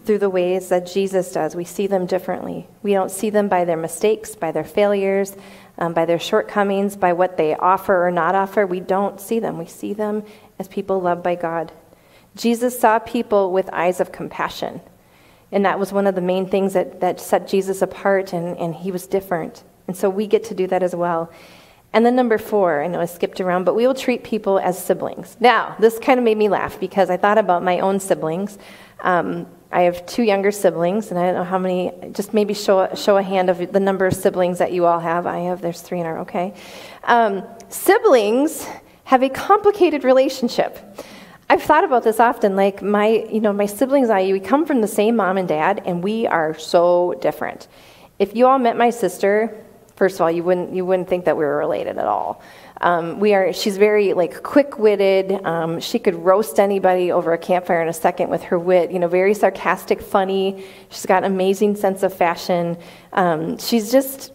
through 0.05 0.19
the 0.19 0.29
ways 0.29 0.69
that 0.69 0.85
Jesus 0.85 1.31
does, 1.31 1.55
we 1.55 1.63
see 1.63 1.87
them 1.87 2.05
differently. 2.05 2.67
We 2.81 2.93
don't 2.93 3.11
see 3.11 3.29
them 3.29 3.47
by 3.47 3.65
their 3.65 3.77
mistakes, 3.77 4.35
by 4.35 4.51
their 4.51 4.63
failures, 4.63 5.35
um, 5.77 5.93
by 5.93 6.05
their 6.05 6.19
shortcomings, 6.19 6.95
by 6.95 7.13
what 7.13 7.37
they 7.37 7.55
offer 7.55 8.05
or 8.05 8.11
not 8.11 8.35
offer. 8.35 8.65
We 8.65 8.79
don't 8.79 9.19
see 9.19 9.39
them. 9.39 9.57
We 9.57 9.65
see 9.65 9.93
them 9.93 10.23
as 10.59 10.67
people 10.67 11.01
loved 11.01 11.23
by 11.23 11.35
God. 11.35 11.71
Jesus 12.35 12.79
saw 12.79 12.99
people 12.99 13.51
with 13.51 13.69
eyes 13.71 13.99
of 13.99 14.11
compassion. 14.11 14.81
And 15.51 15.65
that 15.65 15.79
was 15.79 15.93
one 15.93 16.07
of 16.07 16.15
the 16.15 16.21
main 16.21 16.49
things 16.49 16.73
that, 16.73 16.99
that 17.01 17.19
set 17.19 17.47
Jesus 17.47 17.81
apart, 17.81 18.33
and, 18.33 18.57
and 18.57 18.73
he 18.73 18.91
was 18.91 19.05
different. 19.05 19.63
And 19.87 19.95
so 19.95 20.09
we 20.09 20.25
get 20.25 20.43
to 20.45 20.55
do 20.55 20.65
that 20.67 20.81
as 20.81 20.95
well. 20.95 21.31
And 21.93 22.03
then 22.03 22.15
number 22.15 22.39
four, 22.39 22.83
I 22.83 22.87
know 22.87 22.99
I 22.99 23.05
skipped 23.05 23.39
around, 23.39 23.65
but 23.65 23.75
we 23.75 23.85
will 23.85 23.93
treat 23.93 24.23
people 24.23 24.57
as 24.57 24.83
siblings. 24.83 25.37
Now, 25.39 25.75
this 25.79 25.99
kind 25.99 26.17
of 26.17 26.23
made 26.23 26.37
me 26.39 26.49
laugh 26.49 26.79
because 26.79 27.11
I 27.11 27.17
thought 27.17 27.37
about 27.37 27.63
my 27.63 27.79
own 27.79 27.99
siblings. 27.99 28.57
Um, 29.01 29.45
I 29.73 29.81
have 29.81 30.05
two 30.05 30.21
younger 30.21 30.51
siblings, 30.51 31.09
and 31.09 31.19
I 31.19 31.25
don't 31.25 31.33
know 31.33 31.43
how 31.43 31.57
many, 31.57 31.91
just 32.11 32.31
maybe 32.31 32.53
show, 32.53 32.93
show 32.93 33.17
a 33.17 33.23
hand 33.23 33.49
of 33.49 33.71
the 33.73 33.79
number 33.79 34.05
of 34.05 34.13
siblings 34.13 34.59
that 34.59 34.71
you 34.71 34.85
all 34.85 34.99
have. 34.99 35.25
I 35.25 35.39
have, 35.39 35.61
there's 35.61 35.81
three 35.81 35.99
in 35.99 36.05
our, 36.05 36.19
okay. 36.19 36.53
Um, 37.05 37.43
siblings 37.69 38.67
have 39.05 39.23
a 39.23 39.29
complicated 39.29 40.03
relationship. 40.03 40.77
I've 41.49 41.63
thought 41.63 41.83
about 41.83 42.03
this 42.03 42.19
often. 42.19 42.55
Like 42.55 42.83
my, 42.83 43.07
you 43.31 43.41
know, 43.41 43.51
my 43.51 43.65
siblings 43.65 44.09
and 44.09 44.17
I, 44.19 44.31
we 44.31 44.39
come 44.39 44.65
from 44.65 44.81
the 44.81 44.87
same 44.87 45.15
mom 45.15 45.37
and 45.37 45.47
dad, 45.47 45.81
and 45.85 46.03
we 46.03 46.27
are 46.27 46.57
so 46.57 47.15
different. 47.19 47.67
If 48.19 48.35
you 48.35 48.45
all 48.45 48.59
met 48.59 48.77
my 48.77 48.91
sister, 48.91 49.59
first 49.95 50.15
of 50.15 50.21
all, 50.21 50.31
you 50.31 50.43
wouldn't 50.43 50.73
you 50.73 50.85
wouldn't 50.85 51.09
think 51.09 51.25
that 51.25 51.35
we 51.35 51.43
were 51.43 51.57
related 51.57 51.97
at 51.97 52.05
all. 52.05 52.43
Um, 52.83 53.21
we 53.21 53.33
are. 53.33 53.53
She's 53.53 53.77
very 53.77 54.11
like 54.13 54.43
quick-witted. 54.43 55.45
Um, 55.45 55.79
she 55.79 55.99
could 55.99 56.15
roast 56.15 56.59
anybody 56.59 57.13
over 57.13 57.31
a 57.31 57.37
campfire 57.37 57.81
in 57.81 57.87
a 57.87 57.93
second 57.93 58.29
with 58.29 58.43
her 58.43 58.59
wit. 58.59 58.91
You 58.91 58.99
know, 58.99 59.07
very 59.07 59.33
sarcastic, 59.33 60.01
funny. 60.01 60.65
She's 60.89 61.05
got 61.05 61.23
amazing 61.23 61.77
sense 61.77 62.03
of 62.03 62.13
fashion. 62.13 62.77
Um, 63.13 63.57
she's 63.57 63.91
just. 63.91 64.31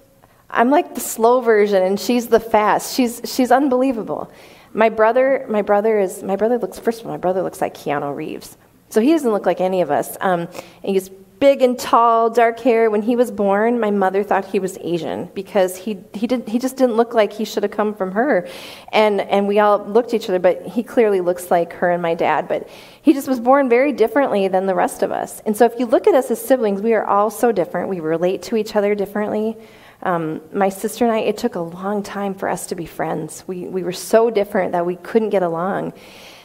I'm 0.50 0.71
like 0.71 0.95
the 0.95 1.00
slow 1.00 1.43
version, 1.43 1.83
and 1.83 2.00
she's 2.00 2.28
the 2.28 2.40
fast. 2.40 2.97
She's 2.97 3.21
she's 3.25 3.52
unbelievable. 3.52 4.33
My 4.73 4.88
brother, 4.88 5.45
my 5.49 5.61
brother 5.61 5.99
is 5.99 6.23
my 6.23 6.37
brother 6.37 6.57
looks 6.57 6.78
first 6.78 7.00
of 7.00 7.07
all, 7.07 7.12
my 7.12 7.19
brother 7.19 7.43
looks 7.43 7.61
like 7.61 7.75
Keanu 7.75 8.17
Reeves. 8.17 8.57
So 8.88 9.02
he 9.02 9.12
doesn't 9.12 9.31
look 9.31 9.45
like 9.45 9.61
any 9.61 9.83
of 9.83 9.90
us. 9.90 10.17
Um, 10.23 10.49
he's 10.83 11.11
big 11.38 11.62
and 11.62 11.78
tall, 11.78 12.30
dark 12.30 12.61
hair. 12.61 12.90
When 12.90 13.02
he 13.02 13.16
was 13.16 13.30
born, 13.30 13.80
my 13.80 13.90
mother 13.90 14.23
thought 14.23 14.45
he 14.45 14.59
was 14.59 14.78
Asian 14.80 15.26
because 15.35 15.76
he 15.76 15.99
he 16.14 16.26
did 16.26 16.49
he 16.49 16.59
just 16.59 16.76
didn't 16.76 16.97
look 16.97 17.14
like 17.14 17.33
he 17.33 17.45
should 17.45 17.62
have 17.62 17.73
come 17.73 17.95
from 17.95 18.12
her, 18.12 18.49
and 18.92 19.21
and 19.21 19.47
we 19.47 19.59
all 19.59 19.78
looked 19.85 20.09
at 20.09 20.23
each 20.23 20.28
other. 20.28 20.38
But 20.38 20.66
he 20.66 20.83
clearly 20.83 21.21
looks 21.21 21.50
like 21.50 21.73
her 21.75 21.90
and 21.90 22.02
my 22.02 22.14
dad. 22.14 22.49
But 22.49 22.68
he 23.02 23.12
just 23.12 23.28
was 23.28 23.40
born 23.40 23.68
very 23.68 23.92
differently 23.92 24.49
than 24.49 24.66
the 24.66 24.75
rest 24.75 25.02
of 25.02 25.11
us. 25.11 25.40
And 25.47 25.57
so 25.57 25.64
if 25.64 25.78
you 25.78 25.87
look 25.87 26.07
at 26.07 26.14
us 26.14 26.30
as 26.30 26.40
siblings, 26.40 26.83
we 26.83 26.95
are 26.95 27.04
all 27.04 27.30
so 27.30 27.52
different. 27.52 27.88
We 27.88 28.00
relate 28.00 28.42
to 28.45 28.57
each 28.57 28.76
other 28.76 28.95
differently. 28.95 29.57
Um, 30.02 30.40
my 30.52 30.68
sister 30.68 31.04
and 31.04 31.12
I, 31.12 31.21
it 31.21 31.37
took 31.37 31.57
a 31.57 31.61
long 31.61 32.02
time 32.02 32.35
for 32.35 32.49
us 32.49 32.68
to 32.68 32.76
be 32.76 32.87
friends. 32.87 33.42
We, 33.47 33.66
we 33.66 33.83
were 33.83 33.92
so 33.92 34.30
different 34.30 34.73
that 34.73 34.87
we 34.87 34.97
couldn't 34.97 35.30
get 35.30 35.42
along. 35.42 35.92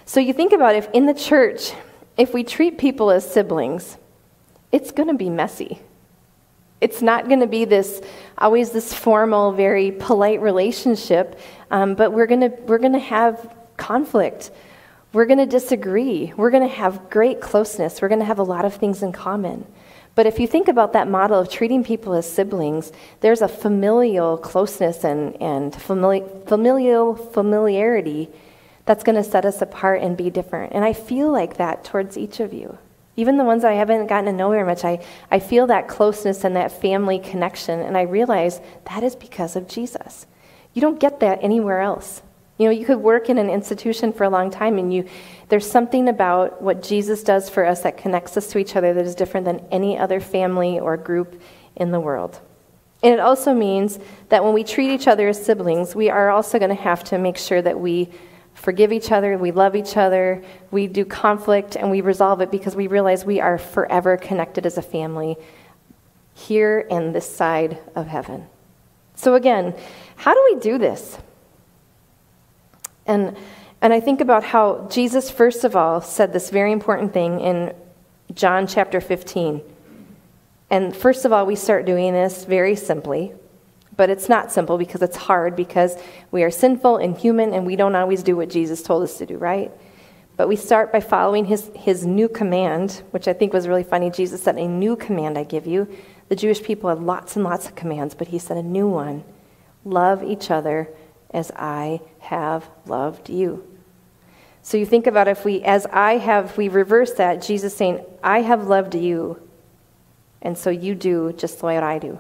So 0.06 0.20
you 0.20 0.34
think 0.34 0.54
about 0.54 0.76
if 0.76 0.90
in 0.94 1.06
the 1.06 1.14
church, 1.14 1.72
if 2.18 2.34
we 2.34 2.44
treat 2.44 2.78
people 2.78 3.12
as 3.12 3.32
siblings, 3.32 3.98
it's 4.74 4.92
going 4.92 5.08
to 5.08 5.14
be 5.14 5.30
messy. 5.30 5.80
It's 6.82 7.02
not 7.02 7.30
going 7.30 7.40
to 7.40 7.48
be 7.48 7.64
this 7.64 8.02
always 8.38 8.72
this 8.72 8.94
formal, 8.94 9.54
very 9.54 9.92
polite 9.92 10.42
relationship, 10.42 11.40
um, 11.72 11.96
but 11.96 12.12
we're 12.12 12.26
going 12.26 12.42
to 12.42 12.50
we're 12.64 12.80
going 12.80 12.94
to 12.94 13.00
have 13.00 13.56
conflict. 13.78 14.52
We're 15.14 15.28
going 15.28 15.40
to 15.40 15.46
disagree. 15.46 16.34
We're 16.36 16.50
going 16.50 16.68
to 16.68 16.76
have 16.76 17.10
great 17.10 17.40
closeness. 17.40 18.02
We're 18.02 18.10
going 18.10 18.20
to 18.20 18.26
have 18.26 18.40
a 18.40 18.44
lot 18.44 18.66
of 18.66 18.74
things 18.74 19.04
in 19.04 19.12
common. 19.14 19.66
But 20.16 20.26
if 20.26 20.40
you 20.40 20.48
think 20.48 20.68
about 20.68 20.94
that 20.94 21.08
model 21.08 21.40
of 21.40 21.50
treating 21.50 21.84
people 21.84 22.14
as 22.14 22.30
siblings, 22.30 22.92
there's 23.22 23.42
a 23.42 23.48
familial 23.48 24.38
closeness 24.38 25.04
and, 25.04 25.40
and 25.42 25.72
famili- 25.72 26.48
familial 26.48 27.16
familiarity 27.16 28.30
that's 28.86 29.04
going 29.04 29.16
to 29.16 29.24
set 29.24 29.46
us 29.46 29.62
apart 29.62 30.02
and 30.02 30.18
be 30.18 30.30
different. 30.30 30.74
And 30.74 30.84
I 30.84 30.94
feel 30.94 31.32
like 31.32 31.58
that 31.58 31.84
towards 31.84 32.18
each 32.18 32.40
of 32.40 32.54
you. 32.54 32.78
Even 33.16 33.38
the 33.38 33.44
ones 33.44 33.64
I 33.64 33.74
haven't 33.74 34.08
gotten 34.08 34.26
to 34.26 34.34
know 34.34 34.50
very 34.50 34.66
much, 34.66 34.84
I, 34.84 35.04
I 35.30 35.40
feel 35.40 35.68
that 35.68 35.88
closeness 35.88 36.44
and 36.44 36.56
that 36.56 36.82
family 36.82 37.20
connection, 37.20 37.80
and 37.80 37.96
I 37.96 38.04
realize 38.04 38.60
that 38.86 39.04
is 39.04 39.16
because 39.16 39.56
of 39.56 39.68
Jesus. 39.68 40.26
You 40.74 40.82
don't 40.82 41.00
get 41.00 41.20
that 41.20 41.40
anywhere 41.42 41.82
else. 41.82 42.24
You 42.58 42.66
know, 42.66 42.72
you 42.72 42.86
could 42.86 42.98
work 42.98 43.30
in 43.30 43.38
an 43.38 43.50
institution 43.50 44.14
for 44.14 44.24
a 44.24 44.30
long 44.30 44.50
time, 44.50 44.78
and 44.78 44.94
you, 44.94 45.08
there's 45.50 45.70
something 45.70 46.08
about 46.08 46.62
what 46.62 46.82
Jesus 46.82 47.24
does 47.24 47.50
for 47.50 47.66
us 47.66 47.82
that 47.82 47.98
connects 47.98 48.38
us 48.38 48.48
to 48.48 48.58
each 48.58 48.76
other 48.76 48.94
that 48.94 49.06
is 49.06 49.16
different 49.16 49.46
than 49.46 49.66
any 49.72 49.98
other 49.98 50.20
family 50.20 50.80
or 50.80 50.98
group 50.98 51.40
in 51.76 51.92
the 51.92 52.00
world. 52.00 52.40
And 53.04 53.14
it 53.14 53.20
also 53.20 53.54
means 53.54 54.00
that 54.30 54.44
when 54.44 54.54
we 54.54 54.64
treat 54.64 54.92
each 54.92 55.08
other 55.08 55.28
as 55.28 55.44
siblings, 55.44 55.94
we 55.96 56.10
are 56.10 56.30
also 56.30 56.58
going 56.58 56.76
to 56.76 56.82
have 56.82 57.04
to 57.06 57.18
make 57.18 57.38
sure 57.38 57.62
that 57.62 57.80
we 57.80 58.10
forgive 58.64 58.94
each 58.94 59.12
other, 59.12 59.38
we 59.38 59.52
love 59.52 59.76
each 59.76 59.98
other, 59.98 60.42
we 60.72 60.88
do 60.88 61.04
conflict, 61.04 61.76
and 61.76 61.92
we 61.92 62.00
resolve 62.00 62.40
it 62.40 62.50
because 62.50 62.78
we 62.78 62.88
realize 62.88 63.26
we 63.26 63.42
are 63.42 63.58
forever 63.58 64.16
connected 64.16 64.66
as 64.66 64.78
a 64.78 64.82
family 64.82 65.36
here 66.34 66.88
and 66.90 67.14
this 67.14 67.30
side 67.30 67.78
of 67.94 68.08
heaven. 68.08 68.48
So, 69.16 69.36
again, 69.36 69.76
how 70.16 70.34
do 70.34 70.42
we 70.54 70.62
do 70.62 70.78
this? 70.78 71.18
And, 73.06 73.36
and 73.82 73.92
I 73.92 74.00
think 74.00 74.22
about 74.22 74.46
how 74.46 74.88
Jesus, 74.90 75.30
first 75.30 75.66
of 75.66 75.76
all, 75.76 76.00
said 76.00 76.32
this 76.32 76.50
very 76.50 76.72
important 76.72 77.12
thing 77.12 77.42
in 77.42 77.76
John 78.34 78.66
chapter 78.66 79.02
15. 79.02 79.62
And 80.70 80.96
first 80.96 81.26
of 81.26 81.34
all, 81.34 81.46
we 81.46 81.58
start 81.58 81.86
doing 81.86 82.14
this 82.14 82.46
very 82.46 82.78
simply. 82.78 83.34
But 83.96 84.10
it's 84.10 84.28
not 84.28 84.52
simple 84.52 84.78
because 84.78 85.02
it's 85.02 85.18
hard 85.18 85.56
because 85.56 85.96
we 86.32 86.44
are 86.44 86.52
sinful 86.52 86.98
and 86.98 87.18
human 87.18 87.54
and 87.54 87.66
we 87.66 87.76
don't 87.76 87.96
always 87.96 88.24
do 88.24 88.36
what 88.36 88.50
Jesus 88.50 88.82
told 88.82 89.04
us 89.04 89.18
to 89.20 89.26
do, 89.26 89.38
right? 89.38 89.72
But 90.36 90.48
we 90.48 90.56
start 90.56 90.92
by 90.92 91.00
following 91.00 91.46
his, 91.46 91.70
his 91.76 92.06
new 92.06 92.28
command, 92.28 93.04
which 93.12 93.28
I 93.28 93.34
think 93.34 93.54
was 93.54 93.68
really 93.68 93.84
funny. 93.84 94.10
Jesus 94.10 94.42
said, 94.42 94.58
A 94.58 94.68
new 94.68 94.96
command 94.96 95.38
I 95.38 95.44
give 95.44 95.68
you. 95.68 95.88
The 96.30 96.36
Jewish 96.36 96.64
people 96.64 96.90
had 96.90 97.00
lots 97.00 97.36
and 97.36 97.46
lots 97.46 97.68
of 97.68 97.76
commands, 97.76 98.16
but 98.16 98.30
he 98.30 98.40
said, 98.40 98.58
A 98.58 98.64
new 98.64 98.88
one 98.88 99.24
love 99.86 100.24
each 100.24 100.50
other 100.50 100.90
as 101.32 101.52
I 101.56 102.02
have 102.20 102.70
loved 102.86 103.30
you. 103.30 103.68
So 104.62 104.78
you 104.78 104.86
think 104.86 105.08
about 105.08 105.28
if 105.28 105.44
we, 105.44 105.62
as 105.64 105.86
I 105.88 106.18
have, 106.18 106.58
we 106.58 106.70
reverse 106.70 107.14
that, 107.14 107.42
Jesus 107.42 107.76
saying, 107.76 108.04
I 108.24 108.42
have 108.42 108.68
loved 108.68 108.96
you, 108.96 109.42
and 110.42 110.58
so 110.58 110.70
you 110.70 110.96
do 110.96 111.34
just 111.34 111.62
like 111.64 111.84
I 111.84 112.00
do. 112.00 112.20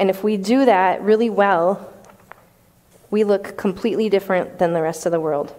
And 0.00 0.08
if 0.08 0.24
we 0.24 0.38
do 0.38 0.64
that 0.64 1.02
really 1.02 1.28
well, 1.28 1.92
we 3.10 3.22
look 3.22 3.58
completely 3.58 4.08
different 4.08 4.58
than 4.58 4.72
the 4.72 4.80
rest 4.80 5.04
of 5.04 5.12
the 5.12 5.20
world. 5.20 5.54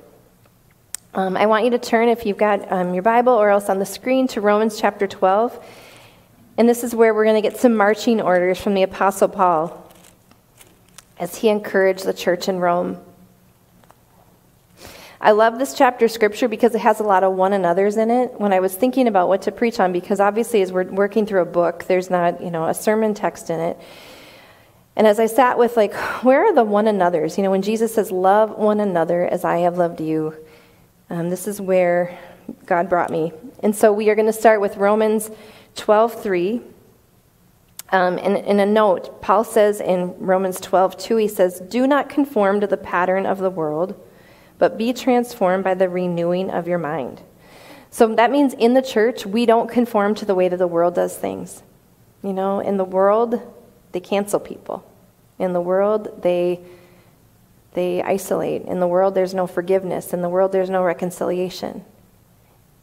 Um, 1.14 1.38
I 1.38 1.46
want 1.46 1.64
you 1.64 1.70
to 1.70 1.78
turn, 1.78 2.10
if 2.10 2.26
you've 2.26 2.40
got 2.40 2.72
um, 2.72 2.96
your 2.96 3.04
Bible 3.04 3.34
or 3.34 3.52
else 3.52 3.70
on 3.70 3.78
the 3.78 3.86
screen, 3.86 4.28
to 4.30 4.42
Romans 4.42 4.82
chapter 4.82 5.06
12. 5.06 5.64
And 6.58 6.68
this 6.68 6.84
is 6.84 6.96
where 6.96 7.14
we're 7.14 7.24
going 7.24 7.40
to 7.40 7.48
get 7.48 7.60
some 7.60 7.76
marching 7.76 8.20
orders 8.20 8.60
from 8.60 8.74
the 8.74 8.82
Apostle 8.82 9.28
Paul 9.28 9.88
as 11.20 11.36
he 11.36 11.50
encouraged 11.50 12.06
the 12.06 12.14
church 12.14 12.50
in 12.50 12.58
Rome. 12.58 12.98
I 15.22 15.34
love 15.34 15.60
this 15.60 15.76
chapter 15.76 16.06
of 16.06 16.12
scripture 16.12 16.48
because 16.48 16.74
it 16.74 16.82
has 16.82 17.00
a 17.00 17.04
lot 17.04 17.24
of 17.24 17.34
one 17.34 17.54
another's 17.54 17.96
in 17.96 18.10
it. 18.10 18.40
When 18.40 18.54
I 18.54 18.60
was 18.60 18.74
thinking 18.74 19.08
about 19.08 19.28
what 19.28 19.44
to 19.44 19.52
preach 19.52 19.80
on, 19.80 19.94
because 19.94 20.20
obviously 20.20 20.64
as 20.64 20.72
we're 20.72 20.86
working 20.86 21.28
through 21.28 21.44
a 21.44 21.46
book, 21.46 21.84
there's 21.84 22.10
not, 22.10 22.42
you 22.42 22.50
know, 22.50 22.66
a 22.66 22.74
sermon 22.74 23.14
text 23.14 23.52
in 23.52 23.60
it. 23.60 23.78
And 24.96 25.08
as 25.08 25.20
I 25.20 25.26
sat 25.26 25.58
with, 25.58 25.78
like, 25.78 25.94
where 26.24 26.46
are 26.46 26.54
the 26.54 26.64
one 26.64 26.88
another's? 26.88 27.38
You 27.38 27.44
know, 27.44 27.52
when 27.52 27.62
Jesus 27.62 27.94
says, 27.94 28.12
Love 28.12 28.52
one 28.52 28.80
another 28.80 29.26
as 29.26 29.44
I 29.44 29.60
have 29.60 29.78
loved 29.78 30.02
you, 30.02 30.36
um, 31.10 31.30
this 31.30 31.48
is 31.48 31.62
where 31.62 32.18
God 32.66 32.90
brought 32.90 33.10
me. 33.10 33.32
And 33.64 33.76
so 33.76 33.92
we 33.94 34.10
are 34.10 34.16
going 34.16 34.28
to 34.28 34.34
start 34.34 34.62
with 34.62 34.78
Romans 34.78 35.32
12 35.76 36.22
3. 36.22 36.62
Um, 37.94 38.18
and 38.20 38.38
in 38.38 38.60
a 38.60 38.66
note, 38.66 39.22
Paul 39.22 39.44
says 39.44 39.82
in 39.82 40.18
Romans 40.18 40.60
12 40.62 40.98
2, 40.98 41.18
he 41.18 41.28
says, 41.28 41.60
Do 41.60 41.88
not 41.88 42.10
conform 42.10 42.62
to 42.62 42.68
the 42.68 42.78
pattern 42.78 43.26
of 43.26 43.40
the 43.40 43.50
world, 43.50 44.00
but 44.58 44.78
be 44.78 44.94
transformed 44.94 45.64
by 45.64 45.74
the 45.74 45.90
renewing 45.90 46.50
of 46.50 46.68
your 46.68 46.78
mind. 46.78 47.22
So 47.90 48.16
that 48.16 48.32
means 48.32 48.54
in 48.54 48.74
the 48.74 48.82
church, 48.82 49.26
we 49.26 49.46
don't 49.46 49.70
conform 49.70 50.16
to 50.16 50.26
the 50.26 50.36
way 50.36 50.48
that 50.48 50.58
the 50.58 50.68
world 50.68 50.96
does 50.96 51.18
things. 51.18 51.62
You 52.24 52.32
know, 52.32 52.62
in 52.62 52.78
the 52.78 52.86
world, 52.86 53.42
they 53.92 54.00
cancel 54.00 54.40
people. 54.40 54.84
In 55.40 55.54
the 55.54 55.62
world, 55.62 56.22
they, 56.22 56.60
they 57.74 58.02
isolate. 58.02 58.64
In 58.64 58.80
the 58.80 58.88
world, 58.88 59.16
there's 59.16 59.34
no 59.34 59.48
forgiveness. 59.48 60.14
In 60.14 60.22
the 60.22 60.30
world, 60.30 60.52
there's 60.52 60.70
no 60.70 60.84
reconciliation. 60.84 61.84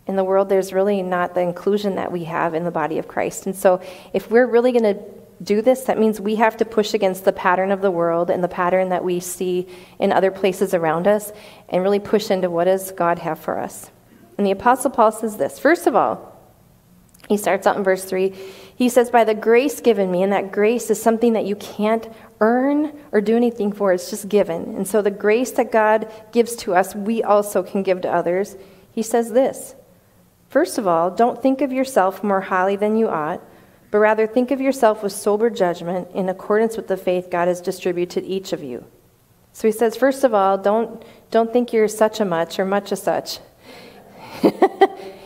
In 0.06 0.16
the 0.16 0.24
world, 0.24 0.48
there's 0.48 0.72
really 0.72 1.02
not 1.02 1.34
the 1.34 1.40
inclusion 1.40 1.96
that 1.96 2.10
we 2.10 2.24
have 2.24 2.54
in 2.54 2.64
the 2.64 2.70
body 2.70 2.98
of 2.98 3.06
Christ. 3.06 3.46
And 3.46 3.54
so, 3.54 3.80
if 4.12 4.30
we're 4.30 4.46
really 4.46 4.72
going 4.72 4.96
to 4.96 5.02
do 5.42 5.62
this, 5.62 5.82
that 5.82 5.98
means 5.98 6.20
we 6.20 6.36
have 6.36 6.56
to 6.56 6.64
push 6.64 6.94
against 6.94 7.24
the 7.24 7.32
pattern 7.32 7.70
of 7.70 7.80
the 7.80 7.90
world 7.90 8.30
and 8.30 8.42
the 8.42 8.48
pattern 8.48 8.88
that 8.88 9.04
we 9.04 9.20
see 9.20 9.68
in 9.98 10.12
other 10.12 10.30
places 10.30 10.74
around 10.74 11.06
us 11.06 11.30
and 11.68 11.82
really 11.82 12.00
push 12.00 12.30
into 12.30 12.50
what 12.50 12.64
does 12.64 12.90
God 12.92 13.20
have 13.20 13.38
for 13.38 13.58
us. 13.58 13.90
And 14.36 14.46
the 14.46 14.50
Apostle 14.50 14.90
Paul 14.90 15.12
says 15.12 15.36
this 15.36 15.58
First 15.58 15.86
of 15.86 15.94
all, 15.94 16.36
he 17.28 17.36
starts 17.36 17.66
out 17.66 17.76
in 17.76 17.84
verse 17.84 18.04
3. 18.04 18.34
He 18.78 18.88
says, 18.88 19.11
By 19.11 19.25
the 19.25 19.35
grace 19.35 19.80
given 19.80 20.08
me, 20.08 20.23
and 20.23 20.32
that 20.32 20.52
grace 20.52 20.88
is 20.88 21.02
something 21.02 21.32
that 21.32 21.44
you 21.44 21.56
can't 21.56 22.08
earn 22.38 22.97
or 23.11 23.20
do 23.20 23.37
anything 23.37 23.73
for, 23.73 23.92
it's 23.92 24.08
just 24.08 24.28
given. 24.28 24.76
And 24.76 24.87
so 24.87 25.02
the 25.02 25.11
grace 25.11 25.50
that 25.50 25.73
God 25.73 26.08
gives 26.30 26.54
to 26.58 26.76
us, 26.76 26.94
we 26.94 27.20
also 27.20 27.64
can 27.64 27.82
give 27.82 28.02
to 28.02 28.08
others. 28.08 28.56
He 28.92 29.02
says 29.02 29.32
this 29.32 29.75
First 30.49 30.78
of 30.78 30.87
all, 30.87 31.11
don't 31.11 31.42
think 31.42 31.61
of 31.61 31.73
yourself 31.73 32.23
more 32.23 32.42
highly 32.42 32.76
than 32.76 32.97
you 32.97 33.08
ought, 33.08 33.42
but 33.90 33.99
rather 33.99 34.28
think 34.28 34.52
of 34.52 34.61
yourself 34.61 35.02
with 35.02 35.12
sober 35.12 35.50
judgment 35.50 36.08
in 36.14 36.28
accordance 36.28 36.76
with 36.76 36.87
the 36.87 36.97
faith 36.97 37.30
God 37.32 37.49
has 37.49 37.61
distributed 37.61 38.23
each 38.23 38.52
of 38.52 38.62
you. 38.62 38.85
So 39.52 39.66
he 39.66 39.73
says, 39.73 39.97
First 39.97 40.23
of 40.23 40.35
all, 40.35 40.56
don't, 40.56 41.02
don't 41.32 41.52
think 41.52 41.73
you're 41.73 41.88
such 41.88 42.20
a 42.20 42.25
much 42.25 42.61
or 42.61 42.64
much 42.64 42.92
a 42.92 42.97
such. 42.97 43.40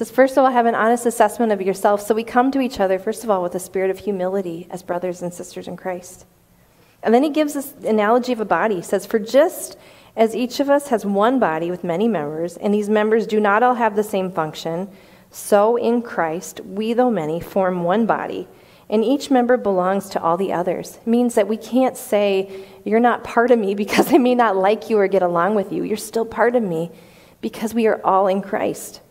says, 0.00 0.10
first 0.10 0.38
of 0.38 0.44
all, 0.44 0.50
have 0.50 0.64
an 0.64 0.74
honest 0.74 1.04
assessment 1.04 1.52
of 1.52 1.60
yourself. 1.60 2.00
So 2.00 2.14
we 2.14 2.24
come 2.24 2.50
to 2.52 2.60
each 2.60 2.80
other, 2.80 2.98
first 2.98 3.22
of 3.22 3.28
all, 3.28 3.42
with 3.42 3.54
a 3.54 3.60
spirit 3.60 3.90
of 3.90 3.98
humility 3.98 4.66
as 4.70 4.82
brothers 4.82 5.20
and 5.20 5.32
sisters 5.32 5.68
in 5.68 5.76
Christ. 5.76 6.24
And 7.02 7.12
then 7.12 7.22
he 7.22 7.28
gives 7.28 7.52
this 7.52 7.74
analogy 7.84 8.32
of 8.32 8.40
a 8.40 8.46
body. 8.46 8.76
He 8.76 8.82
says, 8.82 9.04
For 9.04 9.18
just 9.18 9.76
as 10.16 10.34
each 10.34 10.58
of 10.58 10.70
us 10.70 10.88
has 10.88 11.04
one 11.04 11.38
body 11.38 11.70
with 11.70 11.84
many 11.84 12.08
members, 12.08 12.56
and 12.56 12.72
these 12.72 12.88
members 12.88 13.26
do 13.26 13.40
not 13.40 13.62
all 13.62 13.74
have 13.74 13.94
the 13.94 14.02
same 14.02 14.32
function, 14.32 14.88
so 15.30 15.76
in 15.76 16.00
Christ, 16.00 16.60
we, 16.60 16.94
though 16.94 17.10
many, 17.10 17.38
form 17.38 17.84
one 17.84 18.06
body, 18.06 18.48
and 18.88 19.04
each 19.04 19.30
member 19.30 19.58
belongs 19.58 20.08
to 20.08 20.22
all 20.22 20.38
the 20.38 20.54
others. 20.54 20.96
It 20.96 21.06
means 21.06 21.34
that 21.34 21.46
we 21.46 21.58
can't 21.58 21.98
say, 21.98 22.64
You're 22.86 23.00
not 23.00 23.22
part 23.22 23.50
of 23.50 23.58
me 23.58 23.74
because 23.84 24.14
I 24.14 24.16
may 24.16 24.34
not 24.34 24.56
like 24.56 24.88
you 24.88 24.98
or 24.98 25.08
get 25.08 25.20
along 25.20 25.56
with 25.56 25.74
you. 25.74 25.82
You're 25.82 25.98
still 25.98 26.24
part 26.24 26.56
of 26.56 26.62
me 26.62 26.90
because 27.42 27.74
we 27.74 27.86
are 27.86 28.00
all 28.02 28.28
in 28.28 28.40
Christ. 28.40 29.02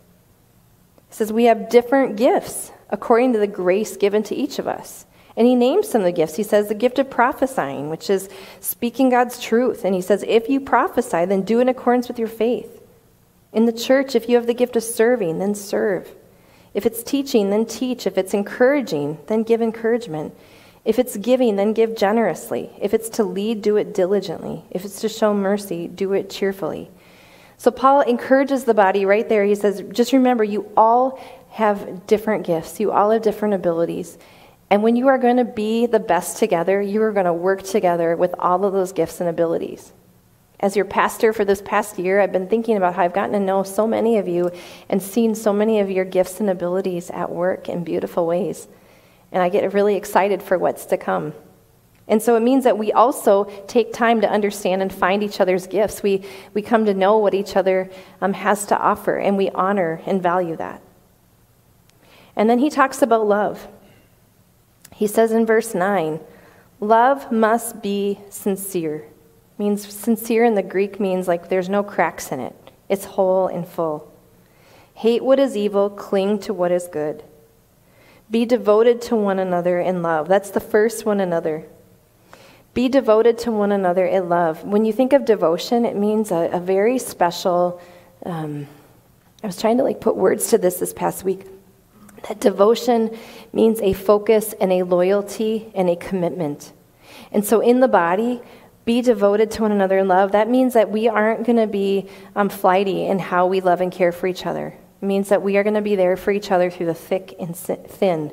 He 1.10 1.16
says 1.16 1.34
we 1.34 1.46
have 1.46 1.70
different 1.70 2.16
gifts 2.16 2.72
according 2.89 3.34
to 3.34 3.39
the 3.39 3.48
grace 3.48 3.98
given 3.98 4.24
to 4.24 4.36
each 4.36 4.60
of 4.60 4.68
us. 4.68 5.06
And 5.36 5.48
he 5.48 5.56
names 5.56 5.88
some 5.88 6.01
of 6.01 6.06
the 6.06 6.12
gifts. 6.12 6.36
He 6.36 6.44
says 6.44 6.68
the 6.68 6.75
gift 6.75 7.00
of 7.00 7.10
prophesying, 7.10 7.89
which 7.89 8.10
is 8.10 8.30
speaking 8.60 9.10
God's 9.10 9.39
truth. 9.39 9.86
And 9.86 9.96
he 9.96 10.01
says, 10.01 10.24
if 10.28 10.50
you 10.50 10.60
prophesy, 10.60 11.25
then 11.25 11.44
do 11.44 11.60
in 11.60 11.70
accordance 11.70 12.08
with 12.08 12.20
your 12.20 12.28
faith. 12.28 12.82
In 13.54 13.66
the 13.66 13.72
church, 13.72 14.16
if 14.16 14.28
you 14.28 14.36
have 14.36 14.48
the 14.48 14.54
gift 14.54 14.75
of 14.75 14.84
serving, 14.84 15.39
then 15.39 15.56
serve. 15.56 16.13
If 16.74 16.86
it's 16.86 17.04
teaching, 17.04 17.50
then 17.50 17.66
teach. 17.66 18.06
If 18.06 18.18
it's 18.18 18.34
encouraging, 18.34 19.18
then 19.28 19.44
give 19.44 19.62
encouragement. 19.62 20.36
If 20.86 21.00
it's 21.00 21.18
giving, 21.18 21.56
then 21.56 21.74
give 21.74 21.96
generously. 21.96 22.72
If 22.80 22.94
it's 22.94 23.10
to 23.12 23.24
lead, 23.24 23.62
do 23.62 23.78
it 23.78 23.94
diligently. 23.94 24.66
If 24.72 24.86
it's 24.86 25.01
to 25.01 25.10
show 25.10 25.34
mercy, 25.34 25.88
do 25.88 26.13
it 26.13 26.30
cheerfully. 26.30 26.92
So 27.60 27.72
Paul 27.72 28.01
encourages 28.01 28.63
the 28.63 28.74
body 28.74 29.06
right 29.06 29.28
there. 29.28 29.44
He 29.44 29.54
says, 29.54 29.84
just 29.92 30.13
remember, 30.13 30.46
you 30.46 30.72
all 30.78 31.20
have 31.50 32.08
different 32.08 32.46
gifts, 32.46 32.80
you 32.80 32.92
all 32.92 33.12
have 33.12 33.22
different 33.22 33.54
abilities. 33.54 34.18
And 34.70 34.82
when 34.82 34.96
you 34.96 35.10
are 35.10 35.18
going 35.18 35.38
to 35.38 35.44
be 35.44 35.86
the 35.86 36.00
best 36.00 36.38
together, 36.38 36.82
you 36.82 37.01
are 37.01 37.12
going 37.12 37.25
to 37.25 37.34
work 37.34 37.63
together 37.63 38.16
with 38.16 38.34
all 38.39 38.63
of 38.63 38.72
those 38.72 38.94
gifts 38.94 39.20
and 39.20 39.30
abilities. 39.30 39.92
As 40.62 40.78
your 40.78 40.86
pastor 40.86 41.34
for 41.34 41.44
this 41.44 41.62
past 41.62 42.00
year, 42.00 42.22
I've 42.22 42.32
been 42.32 42.48
thinking 42.48 42.78
about 42.78 42.96
how 42.96 43.04
I've 43.04 43.13
gotten 43.13 43.34
to 43.34 43.39
know 43.42 43.63
so 43.63 43.86
many 43.86 44.18
of 44.18 44.30
you 44.30 44.51
and 44.88 45.01
seen 45.01 45.36
so 45.36 45.51
many 45.51 45.82
of 45.82 45.92
your 45.92 46.06
gifts 46.06 46.39
and 46.39 46.50
abilities 46.50 47.10
at 47.10 47.30
work 47.30 47.68
in 47.68 47.84
beautiful 47.84 48.25
ways. 48.25 48.70
And 49.34 49.44
I 49.44 49.50
get 49.50 49.74
really 49.74 49.96
excited 49.96 50.42
for 50.42 50.58
what's 50.58 50.86
to 50.86 50.98
come. 50.98 51.34
And 52.10 52.22
so 52.24 52.36
it 52.36 52.39
means 52.39 52.63
that 52.63 52.78
we 52.78 52.92
also 52.92 53.46
take 53.68 53.94
time 53.94 54.20
to 54.22 54.30
understand 54.30 54.82
and 54.82 54.92
find 54.92 55.22
each 55.22 55.39
other's 55.39 55.68
gifts. 55.68 56.01
We, 56.01 56.25
we 56.56 56.63
come 56.63 56.86
to 56.86 56.94
know 56.96 57.20
what 57.20 57.36
each 57.36 57.56
other 57.56 57.92
um, 58.20 58.34
has 58.34 58.66
to 58.66 58.78
offer, 58.78 59.18
and 59.18 59.38
we 59.38 59.51
honor 59.51 60.01
and 60.08 60.22
value 60.22 60.56
that. 60.56 60.82
And 62.36 62.50
then 62.50 62.58
he 62.58 62.72
talks 62.72 63.04
about 63.04 63.28
love. 63.28 63.68
He 64.92 65.06
says 65.06 65.32
in 65.32 65.46
verse 65.46 65.75
9, 65.75 66.20
love 66.80 67.32
must 67.32 67.82
be 67.84 68.20
sincere. 68.30 69.06
Means 69.60 69.88
sincere 69.88 70.44
in 70.44 70.56
the 70.56 70.63
Greek 70.63 71.00
means 71.00 71.28
like 71.28 71.50
there's 71.50 71.70
no 71.70 71.84
cracks 71.84 72.32
in 72.32 72.39
it. 72.39 72.56
It's 72.88 73.06
whole 73.06 73.48
and 73.48 73.68
full. 73.68 74.12
Hate 74.96 75.24
what 75.24 75.38
is 75.38 75.56
evil, 75.56 75.92
cling 75.92 76.39
to 76.39 76.54
what 76.54 76.72
is 76.72 76.88
good. 76.88 77.24
Be 78.32 78.46
devoted 78.46 79.01
to 79.04 79.16
one 79.16 79.38
another 79.38 79.80
in 79.80 80.01
love. 80.01 80.28
That's 80.28 80.50
the 80.50 80.60
first 80.60 81.06
one 81.06 81.20
another. 81.20 81.66
Be 82.74 82.88
devoted 82.88 83.38
to 83.40 83.52
one 83.52 83.72
another 83.72 84.06
in 84.06 84.30
love. 84.30 84.64
When 84.64 84.86
you 84.86 84.94
think 84.94 85.14
of 85.14 85.26
devotion, 85.26 85.86
it 85.86 85.96
means 85.96 86.32
a, 86.32 86.50
a 86.52 86.60
very 86.60 87.00
special. 87.00 87.82
Um, 88.26 88.68
I 89.44 89.48
was 89.48 89.60
trying 89.60 89.78
to 89.78 89.84
like 89.84 90.02
put 90.02 90.16
words 90.16 90.50
to 90.50 90.58
this 90.58 90.78
this 90.78 90.94
past 90.94 91.24
week. 91.24 91.46
That 92.28 92.40
devotion 92.40 93.18
means 93.54 93.80
a 93.82 93.94
focus 93.94 94.54
and 94.60 94.72
a 94.72 94.84
loyalty 94.84 95.72
and 95.74 95.90
a 95.90 95.96
commitment. 95.96 96.74
And 97.32 97.46
so 97.46 97.62
in 97.62 97.80
the 97.80 97.88
body, 97.88 98.42
be 98.86 99.02
devoted 99.02 99.52
to 99.52 99.62
one 99.62 99.72
another 99.72 100.00
in 100.00 100.08
love. 100.08 100.32
That 100.32 100.50
means 100.50 100.74
that 100.74 100.90
we 100.90 101.08
aren't 101.08 101.46
going 101.46 101.58
to 101.58 101.68
be 101.68 102.10
um, 102.36 102.50
flighty 102.50 103.06
in 103.06 103.20
how 103.20 103.46
we 103.46 103.62
love 103.62 103.82
and 103.82 103.92
care 103.92 104.12
for 104.12 104.28
each 104.28 104.46
other. 104.46 104.76
It 105.02 105.06
means 105.06 105.30
that 105.30 105.42
we 105.42 105.58
are 105.58 105.64
going 105.64 105.76
to 105.76 105.82
be 105.82 105.96
there 105.96 106.18
for 106.18 106.32
each 106.32 106.52
other 106.52 106.70
through 106.70 106.88
the 106.88 106.94
thick 106.94 107.36
and 107.40 107.56
thin. 107.56 108.32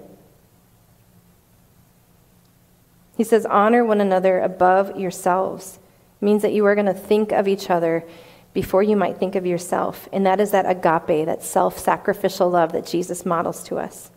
He 3.17 3.25
says, 3.25 3.47
honor 3.47 3.85
one 3.85 4.01
another 4.01 4.41
above 4.41 4.99
yourselves. 4.99 5.79
It 6.21 6.25
means 6.25 6.43
that 6.43 6.53
you 6.53 6.67
are 6.67 6.75
going 6.75 6.87
to 6.87 6.95
think 6.95 7.33
of 7.33 7.49
each 7.49 7.71
other 7.71 8.05
before 8.53 8.83
you 8.83 8.97
might 8.97 9.19
think 9.19 9.35
of 9.35 9.47
yourself. 9.47 10.09
And 10.13 10.25
that 10.27 10.41
is 10.41 10.51
that 10.51 10.69
agape, 10.69 11.27
that 11.27 11.43
self 11.43 11.79
sacrificial 11.79 12.51
love 12.51 12.73
that 12.73 12.87
Jesus 12.87 13.25
models 13.25 13.65
to 13.65 13.77
us. 13.77 14.11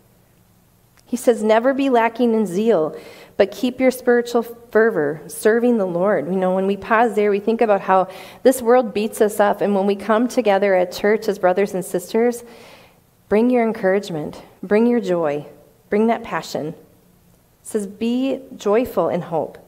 He 1.06 1.16
says, 1.16 1.42
never 1.42 1.74
be 1.74 1.90
lacking 1.90 2.34
in 2.34 2.46
zeal, 2.46 2.96
but 3.36 3.50
keep 3.50 3.80
your 3.80 3.90
spiritual 3.90 4.42
fervor, 4.42 5.22
serving 5.26 5.78
the 5.78 5.86
Lord. 5.86 6.26
You 6.26 6.36
know, 6.36 6.54
when 6.54 6.66
we 6.66 6.76
pause 6.76 7.16
there, 7.16 7.30
we 7.30 7.40
think 7.40 7.60
about 7.60 7.80
how 7.80 8.08
this 8.44 8.62
world 8.62 8.94
beats 8.94 9.20
us 9.20 9.40
up. 9.40 9.60
And 9.60 9.74
when 9.74 9.86
we 9.86 9.96
come 9.96 10.28
together 10.28 10.74
at 10.74 10.92
church 10.92 11.26
as 11.26 11.38
brothers 11.38 11.74
and 11.74 11.84
sisters, 11.84 12.44
bring 13.28 13.50
your 13.50 13.64
encouragement, 13.64 14.40
bring 14.62 14.86
your 14.86 15.00
joy, 15.00 15.46
bring 15.88 16.06
that 16.06 16.22
passion 16.22 16.74
says, 17.62 17.86
Be 17.86 18.40
joyful 18.56 19.08
in 19.08 19.22
hope, 19.22 19.58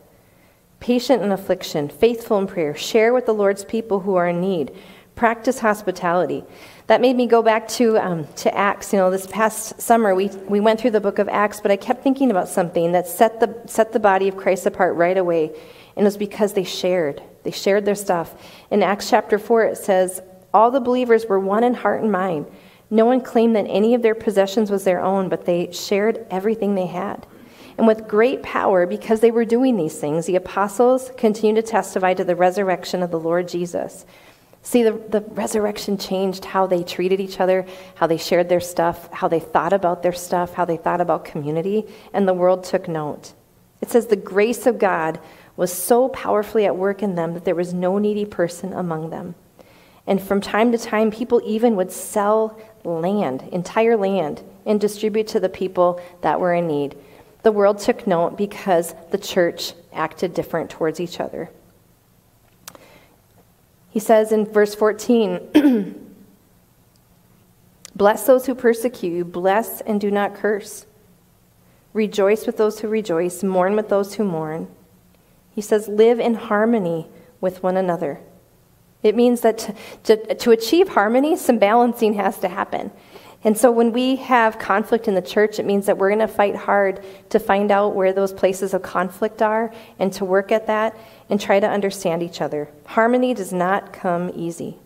patient 0.81 1.23
in 1.23 1.33
affliction, 1.33 1.89
faithful 1.89 2.39
in 2.39 2.47
prayer, 2.47 2.75
share 2.75 3.13
with 3.13 3.27
the 3.27 3.35
Lord's 3.35 3.65
people 3.65 4.01
who 4.01 4.15
are 4.15 4.29
in 4.29 4.41
need, 4.41 4.73
practice 5.15 5.59
hospitality. 5.61 6.45
That 6.89 7.01
made 7.01 7.17
me 7.17 7.27
go 7.27 7.43
back 7.43 7.69
to, 7.69 7.97
um, 7.99 8.27
to 8.37 8.55
Acts. 8.57 8.93
You 8.93 8.99
know, 8.99 9.11
this 9.11 9.27
past 9.27 9.81
summer 9.81 10.15
we, 10.15 10.29
we 10.49 10.61
went 10.61 10.81
through 10.81 10.91
the 10.91 11.01
book 11.01 11.19
of 11.19 11.29
Acts, 11.29 11.61
but 11.61 11.71
I 11.71 11.77
kept 11.77 12.03
thinking 12.03 12.31
about 12.31 12.49
something 12.49 12.93
that 12.93 13.07
set 13.07 13.41
the, 13.41 13.63
set 13.67 13.93
the 13.93 14.01
body 14.01 14.29
of 14.29 14.37
Christ 14.37 14.67
apart 14.67 14.97
right 14.97 15.17
away. 15.17 15.55
And 15.97 16.05
it 16.05 16.05
was 16.05 16.17
because 16.17 16.55
they 16.55 16.65
shared. 16.65 17.23
They 17.43 17.51
shared 17.51 17.85
their 17.85 17.95
stuff. 17.95 18.35
In 18.71 18.83
Acts 18.83 19.11
chapter 19.11 19.39
4, 19.39 19.65
it 19.65 19.77
says, 19.77 20.23
All 20.53 20.71
the 20.71 20.81
believers 20.81 21.27
were 21.27 21.41
one 21.41 21.65
in 21.65 21.75
heart 21.75 22.03
and 22.03 22.11
mind. 22.11 22.47
No 22.91 23.07
one 23.07 23.21
claimed 23.21 23.57
that 23.57 23.67
any 23.69 23.95
of 23.95 24.03
their 24.03 24.15
possessions 24.15 24.71
was 24.71 24.85
their 24.85 25.01
own, 25.01 25.29
but 25.29 25.47
they 25.47 25.73
shared 25.73 26.27
everything 26.31 26.75
they 26.75 26.87
had. 26.87 27.27
And 27.79 27.87
with 27.87 28.09
great 28.09 28.43
power, 28.43 28.87
because 28.87 29.21
they 29.21 29.31
were 29.31 29.45
doing 29.45 29.77
these 29.77 29.99
things, 29.99 30.27
the 30.27 30.37
apostles 30.37 31.11
continued 31.17 31.65
to 31.65 31.71
testify 31.71 32.15
to 32.15 32.25
the 32.25 32.37
resurrection 32.37 33.03
of 33.03 33.11
the 33.11 33.21
Lord 33.21 33.49
Jesus. 33.49 34.05
See, 34.63 34.83
the, 34.85 34.93
the 34.93 35.21
resurrection 35.21 35.99
changed 35.99 36.45
how 36.45 36.67
they 36.67 36.85
treated 36.85 37.19
each 37.19 37.41
other, 37.41 37.67
how 37.97 38.07
they 38.07 38.17
shared 38.17 38.49
their 38.49 38.61
stuff, 38.61 39.11
how 39.13 39.27
they 39.27 39.41
thought 39.41 39.73
about 39.73 40.03
their 40.03 40.13
stuff, 40.13 40.55
how 40.55 40.65
they 40.65 40.77
thought 40.77 41.01
about 41.01 41.25
community, 41.25 41.87
and 42.13 42.29
the 42.29 42.35
world 42.35 42.63
took 42.63 42.87
note. 42.87 43.33
It 43.81 43.91
says 43.91 44.07
the 44.07 44.17
grace 44.17 44.67
of 44.67 44.79
God 44.79 45.19
was 45.57 45.73
so 45.73 46.09
powerfully 46.11 46.65
at 46.65 46.77
work 46.77 47.03
in 47.03 47.17
them 47.17 47.35
that 47.35 47.45
there 47.45 47.57
was 47.57 47.75
no 47.75 47.99
needy 47.99 48.25
person 48.25 48.73
among 48.73 49.11
them. 49.11 49.35
And 50.07 50.21
from 50.21 50.41
time 50.41 50.73
to 50.73 50.79
time, 50.79 51.11
people 51.11 51.41
even 51.45 51.77
would 51.77 51.93
sell 51.93 52.59
land, 52.85 53.43
entire 53.53 53.97
land, 53.97 54.43
and 54.65 54.81
distribute 54.81 55.29
to 55.29 55.41
the 55.41 55.49
people 55.49 56.01
that 56.23 56.41
were 56.41 56.55
in 56.55 56.67
need. 56.67 56.97
The 57.43 57.53
world 57.53 57.79
took 57.79 58.07
note 58.07 58.37
because 58.37 58.95
the 59.11 59.19
church 59.19 59.75
acted 59.93 60.35
different 60.35 60.71
towards 60.71 61.01
each 61.01 61.21
other. 61.21 61.51
He 63.91 63.99
says 63.99 64.33
in 64.33 64.47
verse 64.47 64.75
14, 64.75 65.99
Bless 67.95 68.27
those 68.27 68.47
who 68.47 68.55
persecute 68.55 69.13
you, 69.13 69.25
bless 69.25 69.83
and 69.83 70.01
do 70.01 70.11
not 70.11 70.35
curse. 70.35 70.87
Rejoice 71.93 72.47
with 72.47 72.57
those 72.57 72.81
who 72.81 72.89
rejoice, 72.89 73.43
mourn 73.43 73.77
with 73.77 73.91
those 73.91 74.15
who 74.15 74.25
mourn. 74.25 74.69
He 75.55 75.61
says, 75.61 75.89
Live 75.89 76.19
in 76.19 76.35
harmony 76.35 77.07
with 77.41 77.63
one 77.63 77.77
another. 77.77 78.21
It 79.03 79.15
means 79.15 79.43
that 79.43 79.59
to, 79.59 79.75
to, 80.05 80.35
to 80.35 80.51
achieve 80.53 80.89
harmony, 80.89 81.37
some 81.37 81.59
balancing 81.59 82.15
has 82.15 82.39
to 82.39 82.49
happen. 82.49 82.91
And 83.45 83.59
so 83.59 83.73
when 83.73 83.93
we 83.93 84.17
have 84.17 84.59
conflict 84.59 85.09
in 85.09 85.15
the 85.15 85.23
church, 85.23 85.59
it 85.59 85.67
means 85.67 85.87
that 85.87 85.99
we're 85.99 86.11
going 86.11 86.21
to 86.21 86.29
fight 86.29 86.55
hard 86.55 87.05
to 87.31 87.41
find 87.41 87.73
out 87.73 87.95
where 87.95 88.13
those 88.13 88.33
places 88.33 88.73
of 88.73 88.83
conflict 88.83 89.43
are 89.43 89.73
and 89.99 90.13
to 90.13 90.25
work 90.25 90.53
at 90.53 90.69
that 90.69 90.97
and 91.29 91.41
try 91.41 91.59
to 91.59 91.69
understand 91.69 92.23
each 92.23 92.41
other. 92.41 92.69
Harmony 92.87 93.35
does 93.35 93.53
not 93.53 93.93
come 93.93 94.31
easy. 94.35 94.79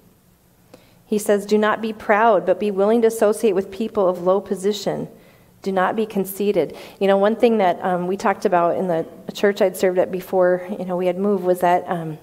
He 1.05 1.19
says, 1.19 1.45
Do 1.45 1.59
not 1.59 1.83
be 1.83 1.93
proud, 1.93 2.47
but 2.47 2.59
be 2.59 2.71
willing 2.71 3.03
to 3.03 3.09
associate 3.09 3.55
with 3.55 3.71
people 3.71 4.09
of 4.09 4.23
low 4.23 4.41
position. 4.41 5.09
Do 5.63 5.71
not 5.71 5.95
be 5.95 6.07
conceited. 6.07 6.77
You 6.99 7.09
know, 7.09 7.19
one 7.19 7.37
thing 7.37 7.59
that 7.59 7.79
um, 7.85 8.07
we 8.07 8.17
talked 8.17 8.47
about 8.47 8.77
in 8.77 8.89
the 8.89 9.07
church 9.35 9.61
I'd 9.61 9.77
served 9.77 9.99
at 9.99 10.11
before, 10.11 10.67
you 10.79 10.85
know, 10.85 10.97
we 10.97 11.07
had 11.07 11.19
moved 11.19 11.45
was 11.45 11.61
that. 11.61 11.85
Um, 11.89 12.19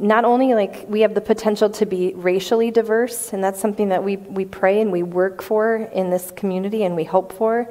not 0.00 0.24
only 0.24 0.54
like 0.54 0.86
we 0.88 1.02
have 1.02 1.14
the 1.14 1.20
potential 1.20 1.68
to 1.70 1.86
be 1.86 2.14
racially 2.14 2.70
diverse, 2.70 3.32
and 3.32 3.44
that's 3.44 3.60
something 3.60 3.90
that 3.90 4.02
we, 4.02 4.16
we 4.16 4.46
pray 4.46 4.80
and 4.80 4.90
we 4.90 5.02
work 5.02 5.42
for 5.42 5.76
in 5.76 6.08
this 6.10 6.30
community 6.30 6.84
and 6.84 6.96
we 6.96 7.04
hope 7.04 7.32
for, 7.34 7.70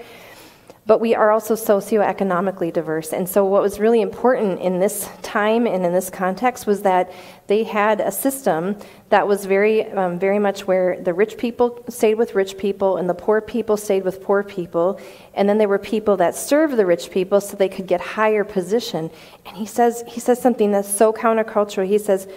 but 0.89 0.99
we 0.99 1.13
are 1.13 1.30
also 1.30 1.54
socioeconomically 1.54 2.73
diverse. 2.73 3.13
And 3.13 3.30
so, 3.30 3.45
what 3.45 3.62
was 3.62 3.80
really 3.80 4.02
important 4.02 4.60
in 4.60 4.80
this 4.80 5.08
time 5.21 5.67
and 5.67 5.86
in 5.86 5.93
this 5.93 6.10
context 6.10 6.65
was 6.65 6.82
that 6.82 7.12
they 7.45 7.63
had 7.63 8.02
a 8.02 8.12
system 8.12 8.75
that 9.10 9.28
was 9.28 9.45
very, 9.45 9.86
um, 9.91 10.17
very 10.17 10.39
much 10.39 10.65
where 10.65 10.99
the 10.99 11.13
rich 11.13 11.38
people 11.38 11.86
stayed 11.89 12.15
with 12.15 12.34
rich 12.34 12.58
people 12.58 12.97
and 12.97 13.08
the 13.08 13.13
poor 13.13 13.39
people 13.39 13.78
stayed 13.78 14.04
with 14.04 14.23
poor 14.23 14.41
people. 14.41 14.99
And 15.36 15.47
then 15.47 15.60
there 15.60 15.67
were 15.67 15.78
people 15.78 16.17
that 16.17 16.34
served 16.34 16.75
the 16.75 16.88
rich 16.88 17.12
people 17.12 17.39
so 17.39 17.56
they 17.56 17.69
could 17.69 17.86
get 17.86 18.02
higher 18.02 18.43
position. 18.43 19.12
And 19.45 19.58
he 19.58 19.67
says, 19.67 20.04
he 20.08 20.19
says 20.19 20.41
something 20.41 20.71
that's 20.71 20.89
so 20.89 21.13
countercultural. 21.13 21.86
He 21.86 21.99
says, 21.99 22.28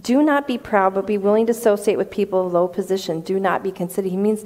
do 0.00 0.22
not 0.22 0.46
be 0.46 0.56
proud, 0.56 0.94
but 0.94 1.06
be 1.06 1.18
willing 1.18 1.46
to 1.46 1.52
associate 1.52 1.96
with 1.96 2.10
people 2.10 2.46
of 2.46 2.52
low 2.52 2.66
position. 2.66 3.20
Do 3.20 3.38
not 3.38 3.62
be 3.62 3.70
conceited. 3.70 4.10
He 4.10 4.16
means 4.16 4.44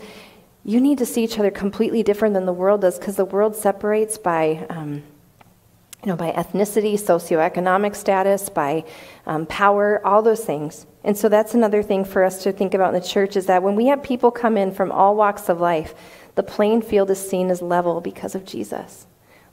you 0.67 0.81
need 0.81 0.99
to 0.99 1.07
see 1.07 1.23
each 1.23 1.39
other 1.39 1.53
completely 1.53 2.03
different 2.03 2.35
than 2.35 2.45
the 2.45 2.53
world 2.53 2.81
does 2.81 2.99
because 2.99 3.15
the 3.15 3.25
world 3.25 3.55
separates 3.55 4.19
by, 4.19 4.67
um, 4.69 5.05
you 6.03 6.09
know, 6.09 6.17
by 6.17 6.33
ethnicity, 6.33 6.95
socioeconomic 6.95 7.95
status, 7.95 8.49
by 8.49 8.85
um, 9.27 9.47
power, 9.47 10.05
all 10.05 10.23
those 10.23 10.45
things. 10.45 10.85
And 11.05 11.17
so 11.17 11.29
that's 11.29 11.55
another 11.55 11.85
thing 11.85 12.05
for 12.05 12.25
us 12.25 12.43
to 12.43 12.51
think 12.51 12.75
about 12.75 12.93
in 12.93 13.01
the 13.01 13.07
church 13.07 13.37
is 13.37 13.47
that 13.47 13.63
when 13.63 13.77
we 13.77 13.87
have 13.87 14.03
people 14.03 14.33
come 14.33 14.57
in 14.57 14.73
from 14.73 14.91
all 14.91 15.15
walks 15.15 15.49
of 15.49 15.61
life, 15.61 15.95
the 16.35 16.43
playing 16.43 16.83
field 16.83 17.11
is 17.11 17.31
seen 17.31 17.49
as 17.49 17.63
level 17.63 18.01
because 18.01 18.35
of 18.35 18.45
Jesus. 18.45 19.07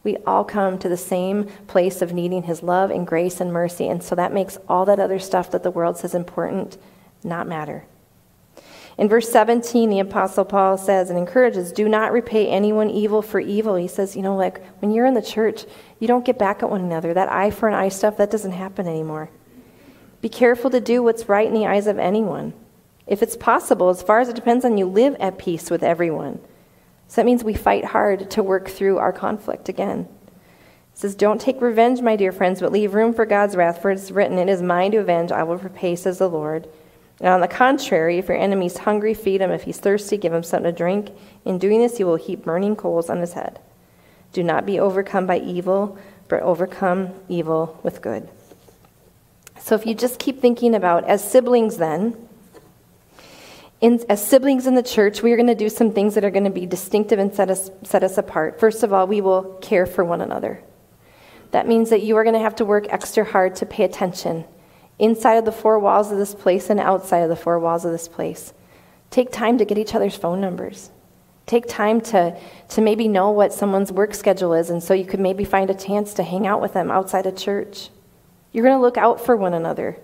We 0.03 0.17
all 0.25 0.43
come 0.43 0.79
to 0.79 0.89
the 0.89 0.97
same 0.97 1.45
place 1.67 2.01
of 2.01 2.11
needing 2.11 2.43
his 2.43 2.63
love 2.63 2.89
and 2.89 3.05
grace 3.05 3.39
and 3.39 3.53
mercy. 3.53 3.87
And 3.87 4.01
so 4.01 4.15
that 4.15 4.33
makes 4.33 4.57
all 4.67 4.83
that 4.85 4.99
other 4.99 5.19
stuff 5.19 5.51
that 5.51 5.61
the 5.61 5.71
world 5.71 5.97
says 5.97 6.15
important 6.15 6.75
not 7.23 7.47
matter. 7.47 7.85
In 8.97 9.09
verse 9.09 9.29
17, 9.29 9.89
the 9.89 9.99
Apostle 9.99 10.45
Paul 10.45 10.77
says 10.77 11.09
and 11.09 11.17
encourages, 11.17 11.71
Do 11.71 11.89
not 11.89 12.11
repay 12.11 12.47
anyone 12.47 12.89
evil 12.89 13.21
for 13.21 13.39
evil. 13.39 13.75
He 13.75 13.87
says, 13.87 14.15
You 14.15 14.21
know, 14.21 14.35
like 14.35 14.63
when 14.81 14.91
you're 14.91 15.07
in 15.07 15.15
the 15.15 15.21
church, 15.21 15.65
you 15.99 16.07
don't 16.07 16.25
get 16.25 16.37
back 16.37 16.61
at 16.61 16.69
one 16.69 16.81
another. 16.81 17.13
That 17.13 17.31
eye 17.31 17.49
for 17.49 17.67
an 17.67 17.73
eye 17.73 17.89
stuff, 17.89 18.17
that 18.17 18.29
doesn't 18.29 18.51
happen 18.51 18.87
anymore. 18.87 19.29
Be 20.21 20.29
careful 20.29 20.69
to 20.69 20.79
do 20.79 21.01
what's 21.01 21.27
right 21.27 21.47
in 21.47 21.53
the 21.53 21.65
eyes 21.65 21.87
of 21.87 21.97
anyone. 21.97 22.53
If 23.07 23.21
it's 23.23 23.35
possible, 23.35 23.89
as 23.89 24.03
far 24.03 24.19
as 24.19 24.29
it 24.29 24.35
depends 24.35 24.63
on 24.63 24.77
you, 24.77 24.85
live 24.85 25.15
at 25.19 25.37
peace 25.37 25.69
with 25.69 25.83
everyone. 25.83 26.39
So 27.07 27.21
that 27.21 27.25
means 27.25 27.43
we 27.43 27.53
fight 27.53 27.85
hard 27.85 28.31
to 28.31 28.43
work 28.43 28.69
through 28.69 28.99
our 28.99 29.11
conflict 29.11 29.69
again. 29.69 30.07
It 30.93 30.99
says, 30.99 31.15
Don't 31.15 31.41
take 31.41 31.61
revenge, 31.61 32.01
my 32.01 32.15
dear 32.15 32.31
friends, 32.31 32.59
but 32.59 32.71
leave 32.71 32.93
room 32.93 33.13
for 33.13 33.25
God's 33.25 33.55
wrath, 33.55 33.81
for 33.81 33.91
it 33.91 33.95
is 33.95 34.11
written, 34.11 34.37
It 34.37 34.49
is 34.49 34.61
mine 34.61 34.91
to 34.91 34.99
avenge, 34.99 35.31
I 35.31 35.43
will 35.43 35.57
repay, 35.57 35.95
says 35.95 36.19
the 36.19 36.29
Lord. 36.29 36.69
And 37.23 37.31
on 37.31 37.39
the 37.39 37.47
contrary, 37.47 38.17
if 38.17 38.27
your 38.27 38.35
enemy 38.35 38.65
is 38.65 38.79
hungry, 38.79 39.13
feed 39.13 39.39
him. 39.39 39.49
If 39.49 39.63
he's 39.63 39.79
thirsty, 39.79 40.17
give 40.17 40.33
him 40.33 40.43
something 40.43 40.69
to 40.69 40.77
drink. 40.77 41.09
In 41.45 41.57
doing 41.57 41.79
this, 41.79 41.97
you 41.97 42.05
will 42.05 42.17
heap 42.17 42.43
burning 42.43 42.75
coals 42.75 43.09
on 43.09 43.19
his 43.19 43.31
head. 43.31 43.59
Do 44.33 44.43
not 44.43 44.65
be 44.65 44.77
overcome 44.77 45.25
by 45.25 45.39
evil, 45.39 45.97
but 46.27 46.41
overcome 46.41 47.11
evil 47.29 47.79
with 47.81 48.01
good. 48.01 48.27
So 49.57 49.73
if 49.73 49.85
you 49.85 49.95
just 49.95 50.19
keep 50.19 50.41
thinking 50.41 50.75
about, 50.75 51.05
as 51.05 51.23
siblings, 51.23 51.77
then, 51.77 52.27
in, 53.79 54.03
as 54.09 54.21
siblings 54.21 54.67
in 54.67 54.75
the 54.75 54.83
church, 54.83 55.23
we 55.23 55.31
are 55.31 55.37
going 55.37 55.47
to 55.47 55.55
do 55.55 55.69
some 55.69 55.93
things 55.93 56.15
that 56.15 56.25
are 56.25 56.31
going 56.31 56.43
to 56.43 56.49
be 56.49 56.65
distinctive 56.65 57.19
and 57.19 57.33
set 57.33 57.49
us, 57.49 57.71
set 57.83 58.03
us 58.03 58.17
apart. 58.17 58.59
First 58.59 58.83
of 58.83 58.91
all, 58.91 59.07
we 59.07 59.21
will 59.21 59.43
care 59.61 59.85
for 59.85 60.03
one 60.03 60.19
another. 60.19 60.61
That 61.51 61.69
means 61.69 61.89
that 61.89 62.03
you 62.03 62.17
are 62.17 62.23
going 62.25 62.35
to 62.35 62.41
have 62.41 62.57
to 62.57 62.65
work 62.65 62.87
extra 62.89 63.23
hard 63.23 63.55
to 63.57 63.65
pay 63.65 63.85
attention 63.85 64.43
inside 64.99 65.35
of 65.35 65.45
the 65.45 65.51
four 65.51 65.79
walls 65.79 66.11
of 66.11 66.17
this 66.17 66.35
place 66.35 66.69
and 66.69 66.79
outside 66.79 67.19
of 67.19 67.29
the 67.29 67.35
four 67.35 67.59
walls 67.59 67.85
of 67.85 67.91
this 67.91 68.07
place. 68.07 68.53
Take 69.09 69.31
time 69.31 69.57
to 69.57 69.65
get 69.65 69.77
each 69.77 69.95
other's 69.95 70.15
phone 70.15 70.41
numbers. 70.41 70.89
Take 71.45 71.67
time 71.67 71.99
to, 72.01 72.37
to 72.69 72.81
maybe 72.81 73.07
know 73.07 73.29
what 73.31 73.53
someone's 73.53 73.91
work 73.91 74.13
schedule 74.13 74.53
is, 74.53 74.69
and 74.69 74.81
so 74.81 74.93
you 74.93 75.05
could 75.05 75.19
maybe 75.19 75.43
find 75.43 75.69
a 75.69 75.75
chance 75.75 76.13
to 76.13 76.23
hang 76.23 76.47
out 76.47 76.61
with 76.61 76.73
them 76.73 76.89
outside 76.89 77.25
of 77.25 77.35
church. 77.35 77.89
You're 78.51 78.63
going 78.63 78.77
to 78.77 78.81
look 78.81 78.97
out 78.97 79.19
for 79.19 79.35
one 79.35 79.53
another. 79.53 79.97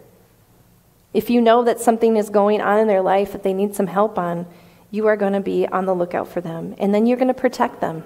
If 1.13 1.29
you 1.29 1.39
know 1.39 1.63
that 1.63 1.79
something 1.79 2.17
is 2.17 2.29
going 2.29 2.61
on 2.61 2.79
in 2.79 2.87
their 2.87 3.01
life 3.01 3.31
that 3.31 3.43
they 3.43 3.53
need 3.53 3.73
some 3.73 3.87
help 3.87 4.19
on, 4.19 4.47
you 4.91 5.07
are 5.07 5.15
going 5.15 5.33
to 5.33 5.39
be 5.39 5.65
on 5.67 5.85
the 5.85 5.95
lookout 5.95 6.27
for 6.27 6.41
them, 6.41 6.75
and 6.77 6.93
then 6.93 7.05
you're 7.05 7.17
going 7.17 7.29
to 7.29 7.33
protect 7.33 7.79
them. 7.79 8.03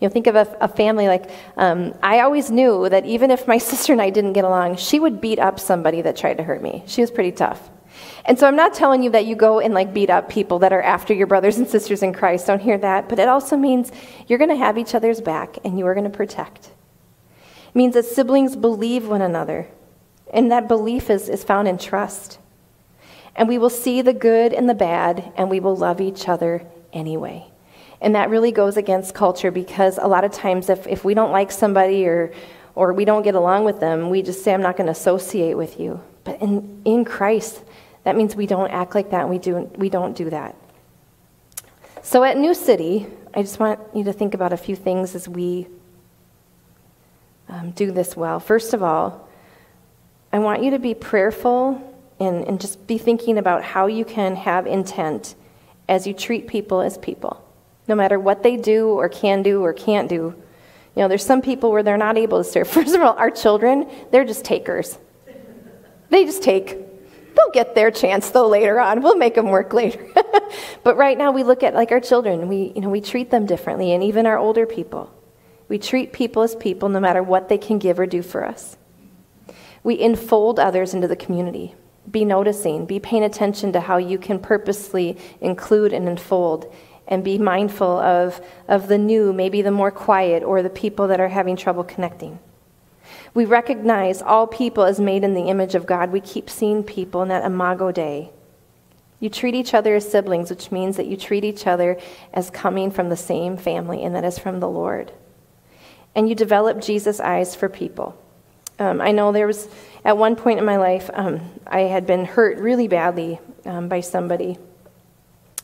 You 0.00 0.06
know, 0.06 0.12
think 0.12 0.26
of 0.28 0.36
a, 0.36 0.56
a 0.60 0.68
family 0.68 1.08
like 1.08 1.30
um, 1.56 1.94
I 2.02 2.20
always 2.20 2.50
knew 2.50 2.88
that 2.88 3.04
even 3.04 3.30
if 3.30 3.48
my 3.48 3.58
sister 3.70 3.92
and 3.92 4.02
I 4.02 4.10
didn't 4.10 4.34
get 4.34 4.44
along, 4.44 4.76
she 4.76 5.00
would 5.00 5.20
beat 5.20 5.38
up 5.38 5.58
somebody 5.58 6.02
that 6.02 6.16
tried 6.16 6.38
to 6.38 6.44
hurt 6.44 6.62
me. 6.62 6.84
She 6.86 7.00
was 7.00 7.10
pretty 7.10 7.32
tough. 7.32 7.70
And 8.24 8.38
so 8.38 8.46
I'm 8.46 8.56
not 8.56 8.74
telling 8.74 9.02
you 9.02 9.10
that 9.10 9.26
you 9.26 9.34
go 9.34 9.60
and 9.60 9.74
like 9.74 9.94
beat 9.94 10.10
up 10.10 10.28
people 10.28 10.60
that 10.60 10.72
are 10.72 10.82
after 10.82 11.14
your 11.14 11.26
brothers 11.26 11.58
and 11.58 11.68
sisters 11.68 12.02
in 12.02 12.12
Christ. 12.12 12.46
Don't 12.46 12.60
hear 12.60 12.78
that. 12.78 13.08
But 13.08 13.18
it 13.18 13.28
also 13.28 13.56
means 13.56 13.90
you're 14.26 14.38
going 14.38 14.50
to 14.50 14.56
have 14.56 14.78
each 14.78 14.94
other's 14.94 15.20
back 15.20 15.56
and 15.64 15.78
you 15.78 15.86
are 15.86 15.94
going 15.94 16.10
to 16.10 16.16
protect. 16.16 16.66
It 16.66 17.74
means 17.74 17.94
that 17.94 18.04
siblings 18.04 18.54
believe 18.54 19.08
one 19.08 19.22
another. 19.22 19.68
And 20.32 20.52
that 20.52 20.68
belief 20.68 21.10
is, 21.10 21.28
is 21.28 21.42
found 21.42 21.68
in 21.68 21.78
trust. 21.78 22.38
And 23.34 23.48
we 23.48 23.58
will 23.58 23.70
see 23.70 24.02
the 24.02 24.12
good 24.12 24.52
and 24.52 24.68
the 24.68 24.74
bad, 24.74 25.32
and 25.36 25.48
we 25.48 25.60
will 25.60 25.76
love 25.76 26.00
each 26.00 26.28
other 26.28 26.66
anyway. 26.92 27.47
And 28.00 28.14
that 28.14 28.30
really 28.30 28.52
goes 28.52 28.76
against 28.76 29.14
culture 29.14 29.50
because 29.50 29.98
a 29.98 30.06
lot 30.06 30.24
of 30.24 30.32
times 30.32 30.68
if, 30.68 30.86
if 30.86 31.04
we 31.04 31.14
don't 31.14 31.32
like 31.32 31.50
somebody 31.50 32.06
or, 32.06 32.32
or 32.74 32.92
we 32.92 33.04
don't 33.04 33.22
get 33.22 33.34
along 33.34 33.64
with 33.64 33.80
them, 33.80 34.08
we 34.08 34.22
just 34.22 34.44
say, 34.44 34.54
I'm 34.54 34.62
not 34.62 34.76
going 34.76 34.86
to 34.86 34.92
associate 34.92 35.54
with 35.54 35.80
you. 35.80 36.00
But 36.24 36.40
in, 36.40 36.80
in 36.84 37.04
Christ, 37.04 37.62
that 38.04 38.16
means 38.16 38.36
we 38.36 38.46
don't 38.46 38.70
act 38.70 38.94
like 38.94 39.10
that 39.10 39.22
and 39.22 39.30
we, 39.30 39.38
do, 39.38 39.70
we 39.76 39.88
don't 39.88 40.16
do 40.16 40.30
that. 40.30 40.54
So 42.02 42.22
at 42.22 42.38
New 42.38 42.54
City, 42.54 43.06
I 43.34 43.42
just 43.42 43.58
want 43.58 43.80
you 43.94 44.04
to 44.04 44.12
think 44.12 44.34
about 44.34 44.52
a 44.52 44.56
few 44.56 44.76
things 44.76 45.14
as 45.14 45.28
we 45.28 45.66
um, 47.48 47.72
do 47.72 47.90
this 47.90 48.16
well. 48.16 48.38
First 48.38 48.74
of 48.74 48.82
all, 48.82 49.28
I 50.32 50.38
want 50.38 50.62
you 50.62 50.70
to 50.70 50.78
be 50.78 50.94
prayerful 50.94 51.82
and, 52.20 52.44
and 52.44 52.60
just 52.60 52.86
be 52.86 52.96
thinking 52.96 53.38
about 53.38 53.64
how 53.64 53.86
you 53.86 54.04
can 54.04 54.36
have 54.36 54.66
intent 54.66 55.34
as 55.88 56.06
you 56.06 56.12
treat 56.12 56.46
people 56.46 56.80
as 56.80 56.96
people 56.98 57.42
no 57.88 57.94
matter 57.94 58.20
what 58.20 58.42
they 58.42 58.56
do 58.56 58.90
or 58.90 59.08
can 59.08 59.42
do 59.42 59.64
or 59.64 59.72
can't 59.72 60.08
do. 60.08 60.34
You 60.94 61.02
know, 61.02 61.08
there's 61.08 61.24
some 61.24 61.42
people 61.42 61.70
where 61.70 61.82
they're 61.82 61.96
not 61.96 62.18
able 62.18 62.38
to 62.42 62.48
serve. 62.48 62.68
First 62.78 62.94
of 62.94 63.00
all, 63.00 63.14
our 63.14 63.30
children, 63.30 63.90
they're 64.10 64.24
just 64.24 64.44
takers. 64.44 64.98
They 66.10 66.24
just 66.24 66.42
take. 66.42 66.68
They'll 66.68 67.52
get 67.52 67.74
their 67.74 67.90
chance 67.90 68.30
though 68.30 68.48
later 68.48 68.80
on. 68.80 69.02
We'll 69.02 69.16
make 69.16 69.34
them 69.34 69.48
work 69.48 69.72
later. 69.72 70.04
but 70.82 70.96
right 70.96 71.16
now 71.16 71.30
we 71.30 71.44
look 71.44 71.62
at 71.62 71.74
like 71.74 71.92
our 71.92 72.00
children, 72.00 72.48
we 72.48 72.72
you 72.74 72.80
know, 72.80 72.88
we 72.88 73.00
treat 73.00 73.30
them 73.30 73.46
differently 73.46 73.92
and 73.92 74.02
even 74.02 74.26
our 74.26 74.38
older 74.38 74.66
people. 74.66 75.12
We 75.68 75.78
treat 75.78 76.12
people 76.12 76.42
as 76.42 76.56
people 76.56 76.88
no 76.88 76.98
matter 76.98 77.22
what 77.22 77.48
they 77.48 77.58
can 77.58 77.78
give 77.78 78.00
or 78.00 78.06
do 78.06 78.22
for 78.22 78.44
us. 78.44 78.76
We 79.84 80.00
enfold 80.00 80.58
others 80.58 80.94
into 80.94 81.06
the 81.06 81.16
community. 81.16 81.74
Be 82.10 82.24
noticing, 82.24 82.86
be 82.86 82.98
paying 82.98 83.22
attention 83.22 83.72
to 83.74 83.80
how 83.80 83.98
you 83.98 84.18
can 84.18 84.38
purposely 84.38 85.18
include 85.40 85.92
and 85.92 86.08
enfold 86.08 86.74
and 87.08 87.24
be 87.24 87.38
mindful 87.38 87.98
of, 87.98 88.40
of 88.68 88.86
the 88.86 88.98
new, 88.98 89.32
maybe 89.32 89.62
the 89.62 89.70
more 89.70 89.90
quiet, 89.90 90.42
or 90.42 90.62
the 90.62 90.70
people 90.70 91.08
that 91.08 91.20
are 91.20 91.28
having 91.28 91.56
trouble 91.56 91.82
connecting. 91.82 92.38
We 93.34 93.46
recognize 93.46 94.20
all 94.20 94.46
people 94.46 94.84
as 94.84 95.00
made 95.00 95.24
in 95.24 95.34
the 95.34 95.48
image 95.48 95.74
of 95.74 95.86
God. 95.86 96.12
We 96.12 96.20
keep 96.20 96.50
seeing 96.50 96.84
people 96.84 97.22
in 97.22 97.28
that 97.28 97.44
imago 97.44 97.90
Dei. 97.90 98.30
You 99.20 99.30
treat 99.30 99.54
each 99.54 99.74
other 99.74 99.96
as 99.96 100.08
siblings, 100.08 100.50
which 100.50 100.70
means 100.70 100.96
that 100.96 101.06
you 101.06 101.16
treat 101.16 101.44
each 101.44 101.66
other 101.66 101.98
as 102.32 102.50
coming 102.50 102.90
from 102.90 103.08
the 103.08 103.16
same 103.16 103.56
family, 103.56 104.04
and 104.04 104.14
that 104.14 104.24
is 104.24 104.38
from 104.38 104.60
the 104.60 104.68
Lord. 104.68 105.10
And 106.14 106.28
you 106.28 106.34
develop 106.34 106.80
Jesus' 106.80 107.20
eyes 107.20 107.54
for 107.54 107.68
people. 107.68 108.16
Um, 108.78 109.00
I 109.00 109.10
know 109.10 109.32
there 109.32 109.46
was, 109.46 109.68
at 110.04 110.16
one 110.16 110.36
point 110.36 110.60
in 110.60 110.64
my 110.64 110.76
life, 110.76 111.10
um, 111.14 111.40
I 111.66 111.80
had 111.80 112.06
been 112.06 112.24
hurt 112.24 112.58
really 112.58 112.86
badly 112.86 113.40
um, 113.64 113.88
by 113.88 114.00
somebody. 114.00 114.58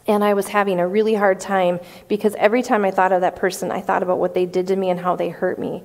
And 0.06 0.22
I 0.22 0.34
was 0.34 0.48
having 0.48 0.80
a 0.80 0.86
really 0.86 1.14
hard 1.14 1.40
time 1.40 1.80
because 2.08 2.34
every 2.34 2.62
time 2.62 2.84
I 2.84 2.90
thought 2.90 3.12
of 3.12 3.22
that 3.22 3.36
person, 3.36 3.70
I 3.70 3.80
thought 3.80 4.02
about 4.02 4.18
what 4.18 4.34
they 4.34 4.44
did 4.44 4.66
to 4.66 4.76
me 4.76 4.90
and 4.90 5.00
how 5.00 5.16
they 5.16 5.30
hurt 5.30 5.58
me. 5.58 5.82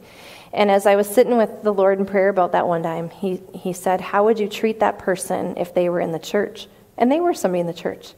And 0.52 0.72
as 0.72 0.86
I 0.86 0.96
was 0.96 1.08
sitting 1.08 1.38
with 1.38 1.64
the 1.64 1.74
Lord 1.74 2.00
in 2.00 2.06
prayer 2.06 2.30
about 2.30 2.52
that 2.54 2.68
one 2.68 2.84
time, 2.84 3.10
he, 3.10 3.42
he 3.54 3.72
said, 3.72 4.02
How 4.02 4.26
would 4.26 4.40
you 4.40 4.50
treat 4.50 4.80
that 4.80 5.00
person 5.00 5.56
if 5.58 5.74
they 5.74 5.90
were 5.90 6.02
in 6.02 6.12
the 6.12 6.20
church? 6.20 6.68
And 6.98 7.12
they 7.12 7.20
were 7.20 7.34
somebody 7.34 7.62
in 7.62 7.68
the 7.68 7.74
church. 7.74 8.14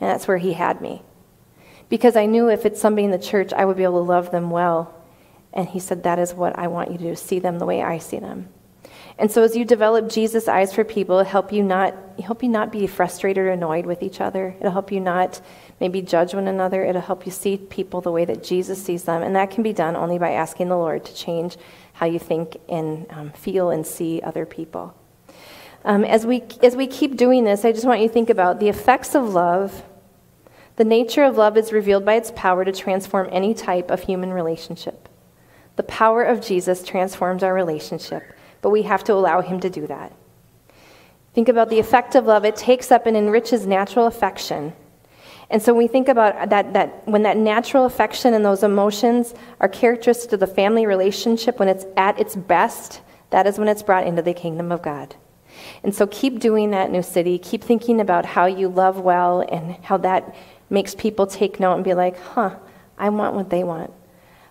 And 0.00 0.10
that's 0.10 0.26
where 0.26 0.38
he 0.38 0.54
had 0.54 0.80
me. 0.80 1.02
Because 1.88 2.16
I 2.16 2.26
knew 2.26 2.48
if 2.48 2.66
it's 2.66 2.80
somebody 2.80 3.04
in 3.04 3.10
the 3.10 3.18
church, 3.18 3.52
I 3.52 3.64
would 3.64 3.76
be 3.76 3.84
able 3.84 4.04
to 4.04 4.10
love 4.10 4.30
them 4.30 4.50
well. 4.50 4.94
And 5.52 5.68
he 5.68 5.78
said, 5.78 6.02
That 6.02 6.18
is 6.18 6.34
what 6.34 6.58
I 6.58 6.66
want 6.66 6.90
you 6.90 6.98
to 6.98 7.04
do, 7.04 7.14
see 7.14 7.38
them 7.38 7.58
the 7.58 7.66
way 7.66 7.82
I 7.82 7.98
see 7.98 8.18
them. 8.18 8.48
And 9.18 9.30
so 9.30 9.42
as 9.42 9.56
you 9.56 9.64
develop 9.64 10.10
Jesus' 10.10 10.46
eyes 10.46 10.74
for 10.74 10.84
people, 10.84 11.18
it'll 11.18 11.30
help 11.30 11.52
you 11.52 11.62
not 11.62 11.94
help 12.20 12.42
you 12.42 12.48
not 12.48 12.72
be 12.72 12.86
frustrated 12.86 13.44
or 13.44 13.50
annoyed 13.50 13.84
with 13.84 14.02
each 14.02 14.20
other. 14.20 14.54
It'll 14.58 14.72
help 14.72 14.90
you 14.90 15.00
not 15.00 15.40
maybe 15.80 16.00
judge 16.00 16.34
one 16.34 16.48
another. 16.48 16.82
It'll 16.82 17.02
help 17.02 17.26
you 17.26 17.32
see 17.32 17.58
people 17.58 18.00
the 18.00 18.10
way 18.10 18.24
that 18.24 18.42
Jesus 18.42 18.82
sees 18.82 19.04
them. 19.04 19.22
And 19.22 19.36
that 19.36 19.50
can 19.50 19.62
be 19.62 19.72
done 19.72 19.96
only 19.96 20.18
by 20.18 20.32
asking 20.32 20.68
the 20.68 20.76
Lord 20.76 21.04
to 21.04 21.14
change 21.14 21.56
how 21.94 22.06
you 22.06 22.18
think 22.18 22.56
and 22.68 23.06
um, 23.10 23.30
feel 23.32 23.70
and 23.70 23.86
see 23.86 24.20
other 24.22 24.46
people. 24.46 24.94
Um, 25.84 26.04
as, 26.04 26.26
we, 26.26 26.42
as 26.62 26.74
we 26.74 26.86
keep 26.86 27.16
doing 27.16 27.44
this, 27.44 27.64
I 27.64 27.72
just 27.72 27.84
want 27.84 28.00
you 28.00 28.08
to 28.08 28.12
think 28.12 28.30
about 28.30 28.60
the 28.60 28.68
effects 28.68 29.14
of 29.14 29.28
love. 29.28 29.82
The 30.76 30.84
nature 30.84 31.24
of 31.24 31.36
love 31.36 31.56
is 31.56 31.72
revealed 31.72 32.04
by 32.04 32.14
its 32.14 32.32
power 32.34 32.64
to 32.64 32.72
transform 32.72 33.28
any 33.30 33.54
type 33.54 33.90
of 33.90 34.02
human 34.02 34.32
relationship. 34.32 35.08
The 35.76 35.82
power 35.82 36.22
of 36.22 36.40
Jesus 36.40 36.82
transforms 36.82 37.42
our 37.42 37.54
relationship 37.54 38.22
but 38.66 38.70
we 38.70 38.82
have 38.82 39.04
to 39.04 39.12
allow 39.12 39.42
Him 39.42 39.60
to 39.60 39.70
do 39.70 39.86
that. 39.86 40.12
Think 41.34 41.48
about 41.48 41.70
the 41.70 41.78
effect 41.78 42.16
of 42.16 42.26
love. 42.26 42.44
It 42.44 42.56
takes 42.56 42.90
up 42.90 43.06
and 43.06 43.16
enriches 43.16 43.64
natural 43.64 44.08
affection. 44.08 44.72
And 45.50 45.62
so 45.62 45.72
when 45.72 45.84
we 45.84 45.86
think 45.86 46.08
about 46.08 46.50
that, 46.50 46.72
that 46.72 47.06
when 47.06 47.22
that 47.22 47.36
natural 47.36 47.84
affection 47.84 48.34
and 48.34 48.44
those 48.44 48.64
emotions 48.64 49.34
are 49.60 49.68
characteristic 49.68 50.32
of 50.32 50.40
the 50.40 50.48
family 50.48 50.84
relationship, 50.84 51.60
when 51.60 51.68
it's 51.68 51.86
at 51.96 52.18
its 52.18 52.34
best, 52.34 53.02
that 53.30 53.46
is 53.46 53.56
when 53.56 53.68
it's 53.68 53.84
brought 53.84 54.04
into 54.04 54.20
the 54.20 54.34
kingdom 54.34 54.72
of 54.72 54.82
God. 54.82 55.14
And 55.84 55.94
so 55.94 56.08
keep 56.08 56.40
doing 56.40 56.72
that, 56.72 56.90
New 56.90 57.04
City. 57.04 57.38
Keep 57.38 57.62
thinking 57.62 58.00
about 58.00 58.26
how 58.26 58.46
you 58.46 58.66
love 58.66 58.98
well 58.98 59.42
and 59.42 59.76
how 59.84 59.98
that 59.98 60.34
makes 60.70 60.92
people 60.92 61.28
take 61.28 61.60
note 61.60 61.76
and 61.76 61.84
be 61.84 61.94
like, 61.94 62.18
huh, 62.18 62.56
I 62.98 63.10
want 63.10 63.36
what 63.36 63.48
they 63.48 63.62
want. 63.62 63.92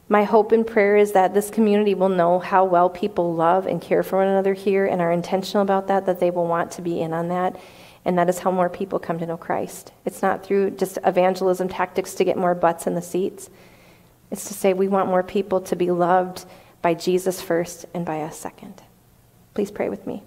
My 0.08 0.24
hope 0.24 0.52
and 0.52 0.65
prayer 0.65 0.98
is 0.98 1.13
that 1.13 1.34
this 1.34 1.50
community 1.50 1.96
will 1.96 2.10
know 2.10 2.38
how 2.38 2.63
well 2.63 2.89
people 2.89 3.34
love 3.34 3.65
and 3.65 3.82
care 3.82 4.04
for 4.04 4.20
one 4.20 4.28
another 4.28 4.54
here 4.54 4.86
and 4.86 5.02
are 5.02 5.12
intentional 5.12 5.63
about 5.63 5.88
that, 5.88 6.06
that 6.06 6.20
they 6.20 6.30
will 6.30 6.46
want 6.46 6.72
to 6.72 6.84
be 6.84 7.02
in 7.02 7.12
on 7.12 7.30
that. 7.30 7.60
And 8.04 8.20
that 8.20 8.30
is 8.30 8.38
how 8.38 8.52
more 8.52 8.70
people 8.70 9.00
come 9.00 9.18
to 9.18 9.26
know 9.26 9.38
Christ. 9.38 9.91
It's 10.06 10.22
not 10.22 10.46
through 10.46 10.72
just 10.72 11.00
evangelism 11.04 11.70
tactics 11.70 12.13
to 12.15 12.24
get 12.24 12.38
more 12.38 12.54
butts 12.54 12.86
in 12.86 12.94
the 12.94 13.02
seats. 13.02 13.50
It's 14.30 14.46
to 14.46 14.54
say 14.54 14.74
we 14.74 14.88
want 14.88 15.10
more 15.10 15.24
people 15.24 15.62
to 15.62 15.76
be 15.76 15.89
loved 15.89 16.46
by 16.84 16.94
Jesus 16.94 17.41
first 17.41 17.88
and 17.96 18.06
by 18.06 18.22
us 18.22 18.38
second. 18.38 18.84
Please 19.56 19.72
pray 19.72 19.89
with 19.89 20.06
me. 20.06 20.22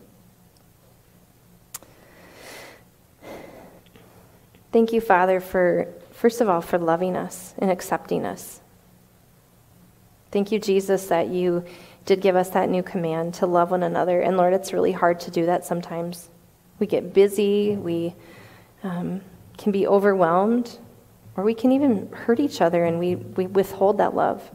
Thank 4.72 4.92
you, 4.92 5.00
Father, 5.00 5.38
for, 5.38 5.86
first 6.10 6.40
of 6.40 6.48
all, 6.48 6.60
for 6.60 6.78
loving 6.78 7.16
us 7.16 7.54
and 7.58 7.70
accepting 7.70 8.26
us. 8.26 8.60
Thank 10.30 10.52
you, 10.52 10.58
Jesus, 10.58 11.06
that 11.06 11.28
you 11.28 11.64
did 12.04 12.20
give 12.20 12.36
us 12.36 12.50
that 12.50 12.68
new 12.68 12.82
command 12.82 13.34
to 13.34 13.46
love 13.46 13.70
one 13.70 13.82
another. 13.82 14.20
And 14.20 14.36
Lord, 14.36 14.52
it's 14.52 14.72
really 14.72 14.92
hard 14.92 15.20
to 15.20 15.30
do 15.30 15.46
that 15.46 15.64
sometimes. 15.64 16.28
We 16.78 16.86
get 16.86 17.12
busy, 17.12 17.76
we 17.76 18.14
um, 18.82 19.20
can 19.56 19.72
be 19.72 19.86
overwhelmed, 19.86 20.78
or 21.36 21.44
we 21.44 21.54
can 21.54 21.72
even 21.72 22.10
hurt 22.12 22.40
each 22.40 22.60
other 22.60 22.84
and 22.84 22.98
we, 22.98 23.16
we 23.16 23.46
withhold 23.46 23.98
that 23.98 24.14
love. 24.14 24.48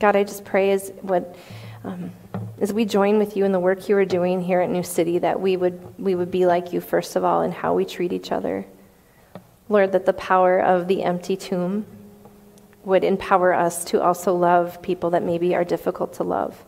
God, 0.00 0.16
I 0.16 0.24
just 0.24 0.44
pray 0.44 0.70
as 0.72 0.92
what 1.02 1.36
um, 1.84 2.12
as 2.60 2.72
we 2.72 2.84
join 2.84 3.18
with 3.18 3.36
you 3.36 3.44
in 3.44 3.52
the 3.52 3.60
work 3.60 3.88
you 3.88 3.96
are 3.96 4.04
doing 4.04 4.40
here 4.40 4.60
at 4.60 4.70
New 4.70 4.82
City, 4.82 5.18
that 5.18 5.40
we 5.40 5.56
would 5.56 5.98
we 5.98 6.14
would 6.14 6.30
be 6.30 6.46
like 6.46 6.72
you 6.72 6.80
first 6.80 7.16
of 7.16 7.24
all 7.24 7.42
in 7.42 7.52
how 7.52 7.74
we 7.74 7.84
treat 7.84 8.12
each 8.12 8.32
other. 8.32 8.66
Lord, 9.68 9.92
that 9.92 10.06
the 10.06 10.12
power 10.12 10.60
of 10.60 10.88
the 10.88 11.02
empty 11.02 11.36
tomb 11.36 11.86
would 12.88 13.04
empower 13.04 13.52
us 13.52 13.84
to 13.84 14.02
also 14.02 14.34
love 14.34 14.80
people 14.80 15.10
that 15.10 15.22
maybe 15.22 15.54
are 15.54 15.62
difficult 15.62 16.14
to 16.14 16.24
love. 16.24 16.64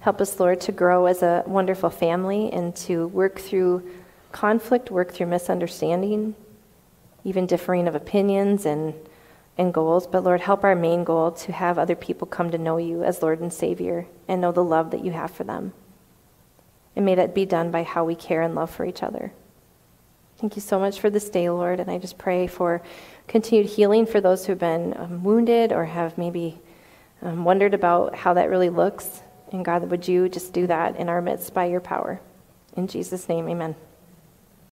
Help 0.00 0.18
us, 0.20 0.40
Lord, 0.40 0.62
to 0.62 0.72
grow 0.72 1.04
as 1.04 1.22
a 1.22 1.44
wonderful 1.46 1.90
family 1.90 2.50
and 2.50 2.74
to 2.76 3.06
work 3.08 3.38
through 3.38 3.86
conflict, 4.32 4.90
work 4.90 5.12
through 5.12 5.26
misunderstanding, 5.26 6.34
even 7.22 7.44
differing 7.44 7.86
of 7.86 7.94
opinions 7.94 8.64
and, 8.64 8.94
and 9.58 9.74
goals. 9.74 10.06
But 10.06 10.24
Lord, 10.24 10.40
help 10.40 10.64
our 10.64 10.74
main 10.74 11.04
goal 11.04 11.32
to 11.32 11.52
have 11.52 11.78
other 11.78 11.96
people 11.96 12.26
come 12.26 12.50
to 12.50 12.58
know 12.58 12.78
you 12.78 13.04
as 13.04 13.20
Lord 13.20 13.40
and 13.40 13.52
Savior 13.52 14.06
and 14.26 14.40
know 14.40 14.52
the 14.52 14.64
love 14.64 14.90
that 14.92 15.04
you 15.04 15.12
have 15.12 15.30
for 15.30 15.44
them. 15.44 15.74
And 16.96 17.04
may 17.04 17.14
that 17.14 17.34
be 17.34 17.44
done 17.44 17.70
by 17.70 17.82
how 17.82 18.04
we 18.04 18.14
care 18.14 18.40
and 18.40 18.54
love 18.54 18.70
for 18.70 18.86
each 18.86 19.02
other. 19.02 19.32
Thank 20.38 20.54
you 20.54 20.62
so 20.62 20.78
much 20.78 21.00
for 21.00 21.10
this 21.10 21.28
day, 21.28 21.50
Lord. 21.50 21.80
And 21.80 21.90
I 21.90 21.98
just 21.98 22.16
pray 22.16 22.46
for 22.46 22.80
continued 23.26 23.66
healing 23.66 24.06
for 24.06 24.20
those 24.20 24.46
who 24.46 24.52
have 24.52 24.60
been 24.60 24.94
um, 24.96 25.24
wounded 25.24 25.72
or 25.72 25.84
have 25.84 26.16
maybe 26.16 26.60
um, 27.22 27.44
wondered 27.44 27.74
about 27.74 28.14
how 28.14 28.34
that 28.34 28.48
really 28.48 28.70
looks. 28.70 29.22
And 29.50 29.64
God, 29.64 29.90
would 29.90 30.06
you 30.06 30.28
just 30.28 30.52
do 30.52 30.68
that 30.68 30.96
in 30.96 31.08
our 31.08 31.20
midst 31.20 31.54
by 31.54 31.64
your 31.64 31.80
power? 31.80 32.20
In 32.76 32.86
Jesus' 32.86 33.28
name, 33.28 33.48
amen. 33.48 33.74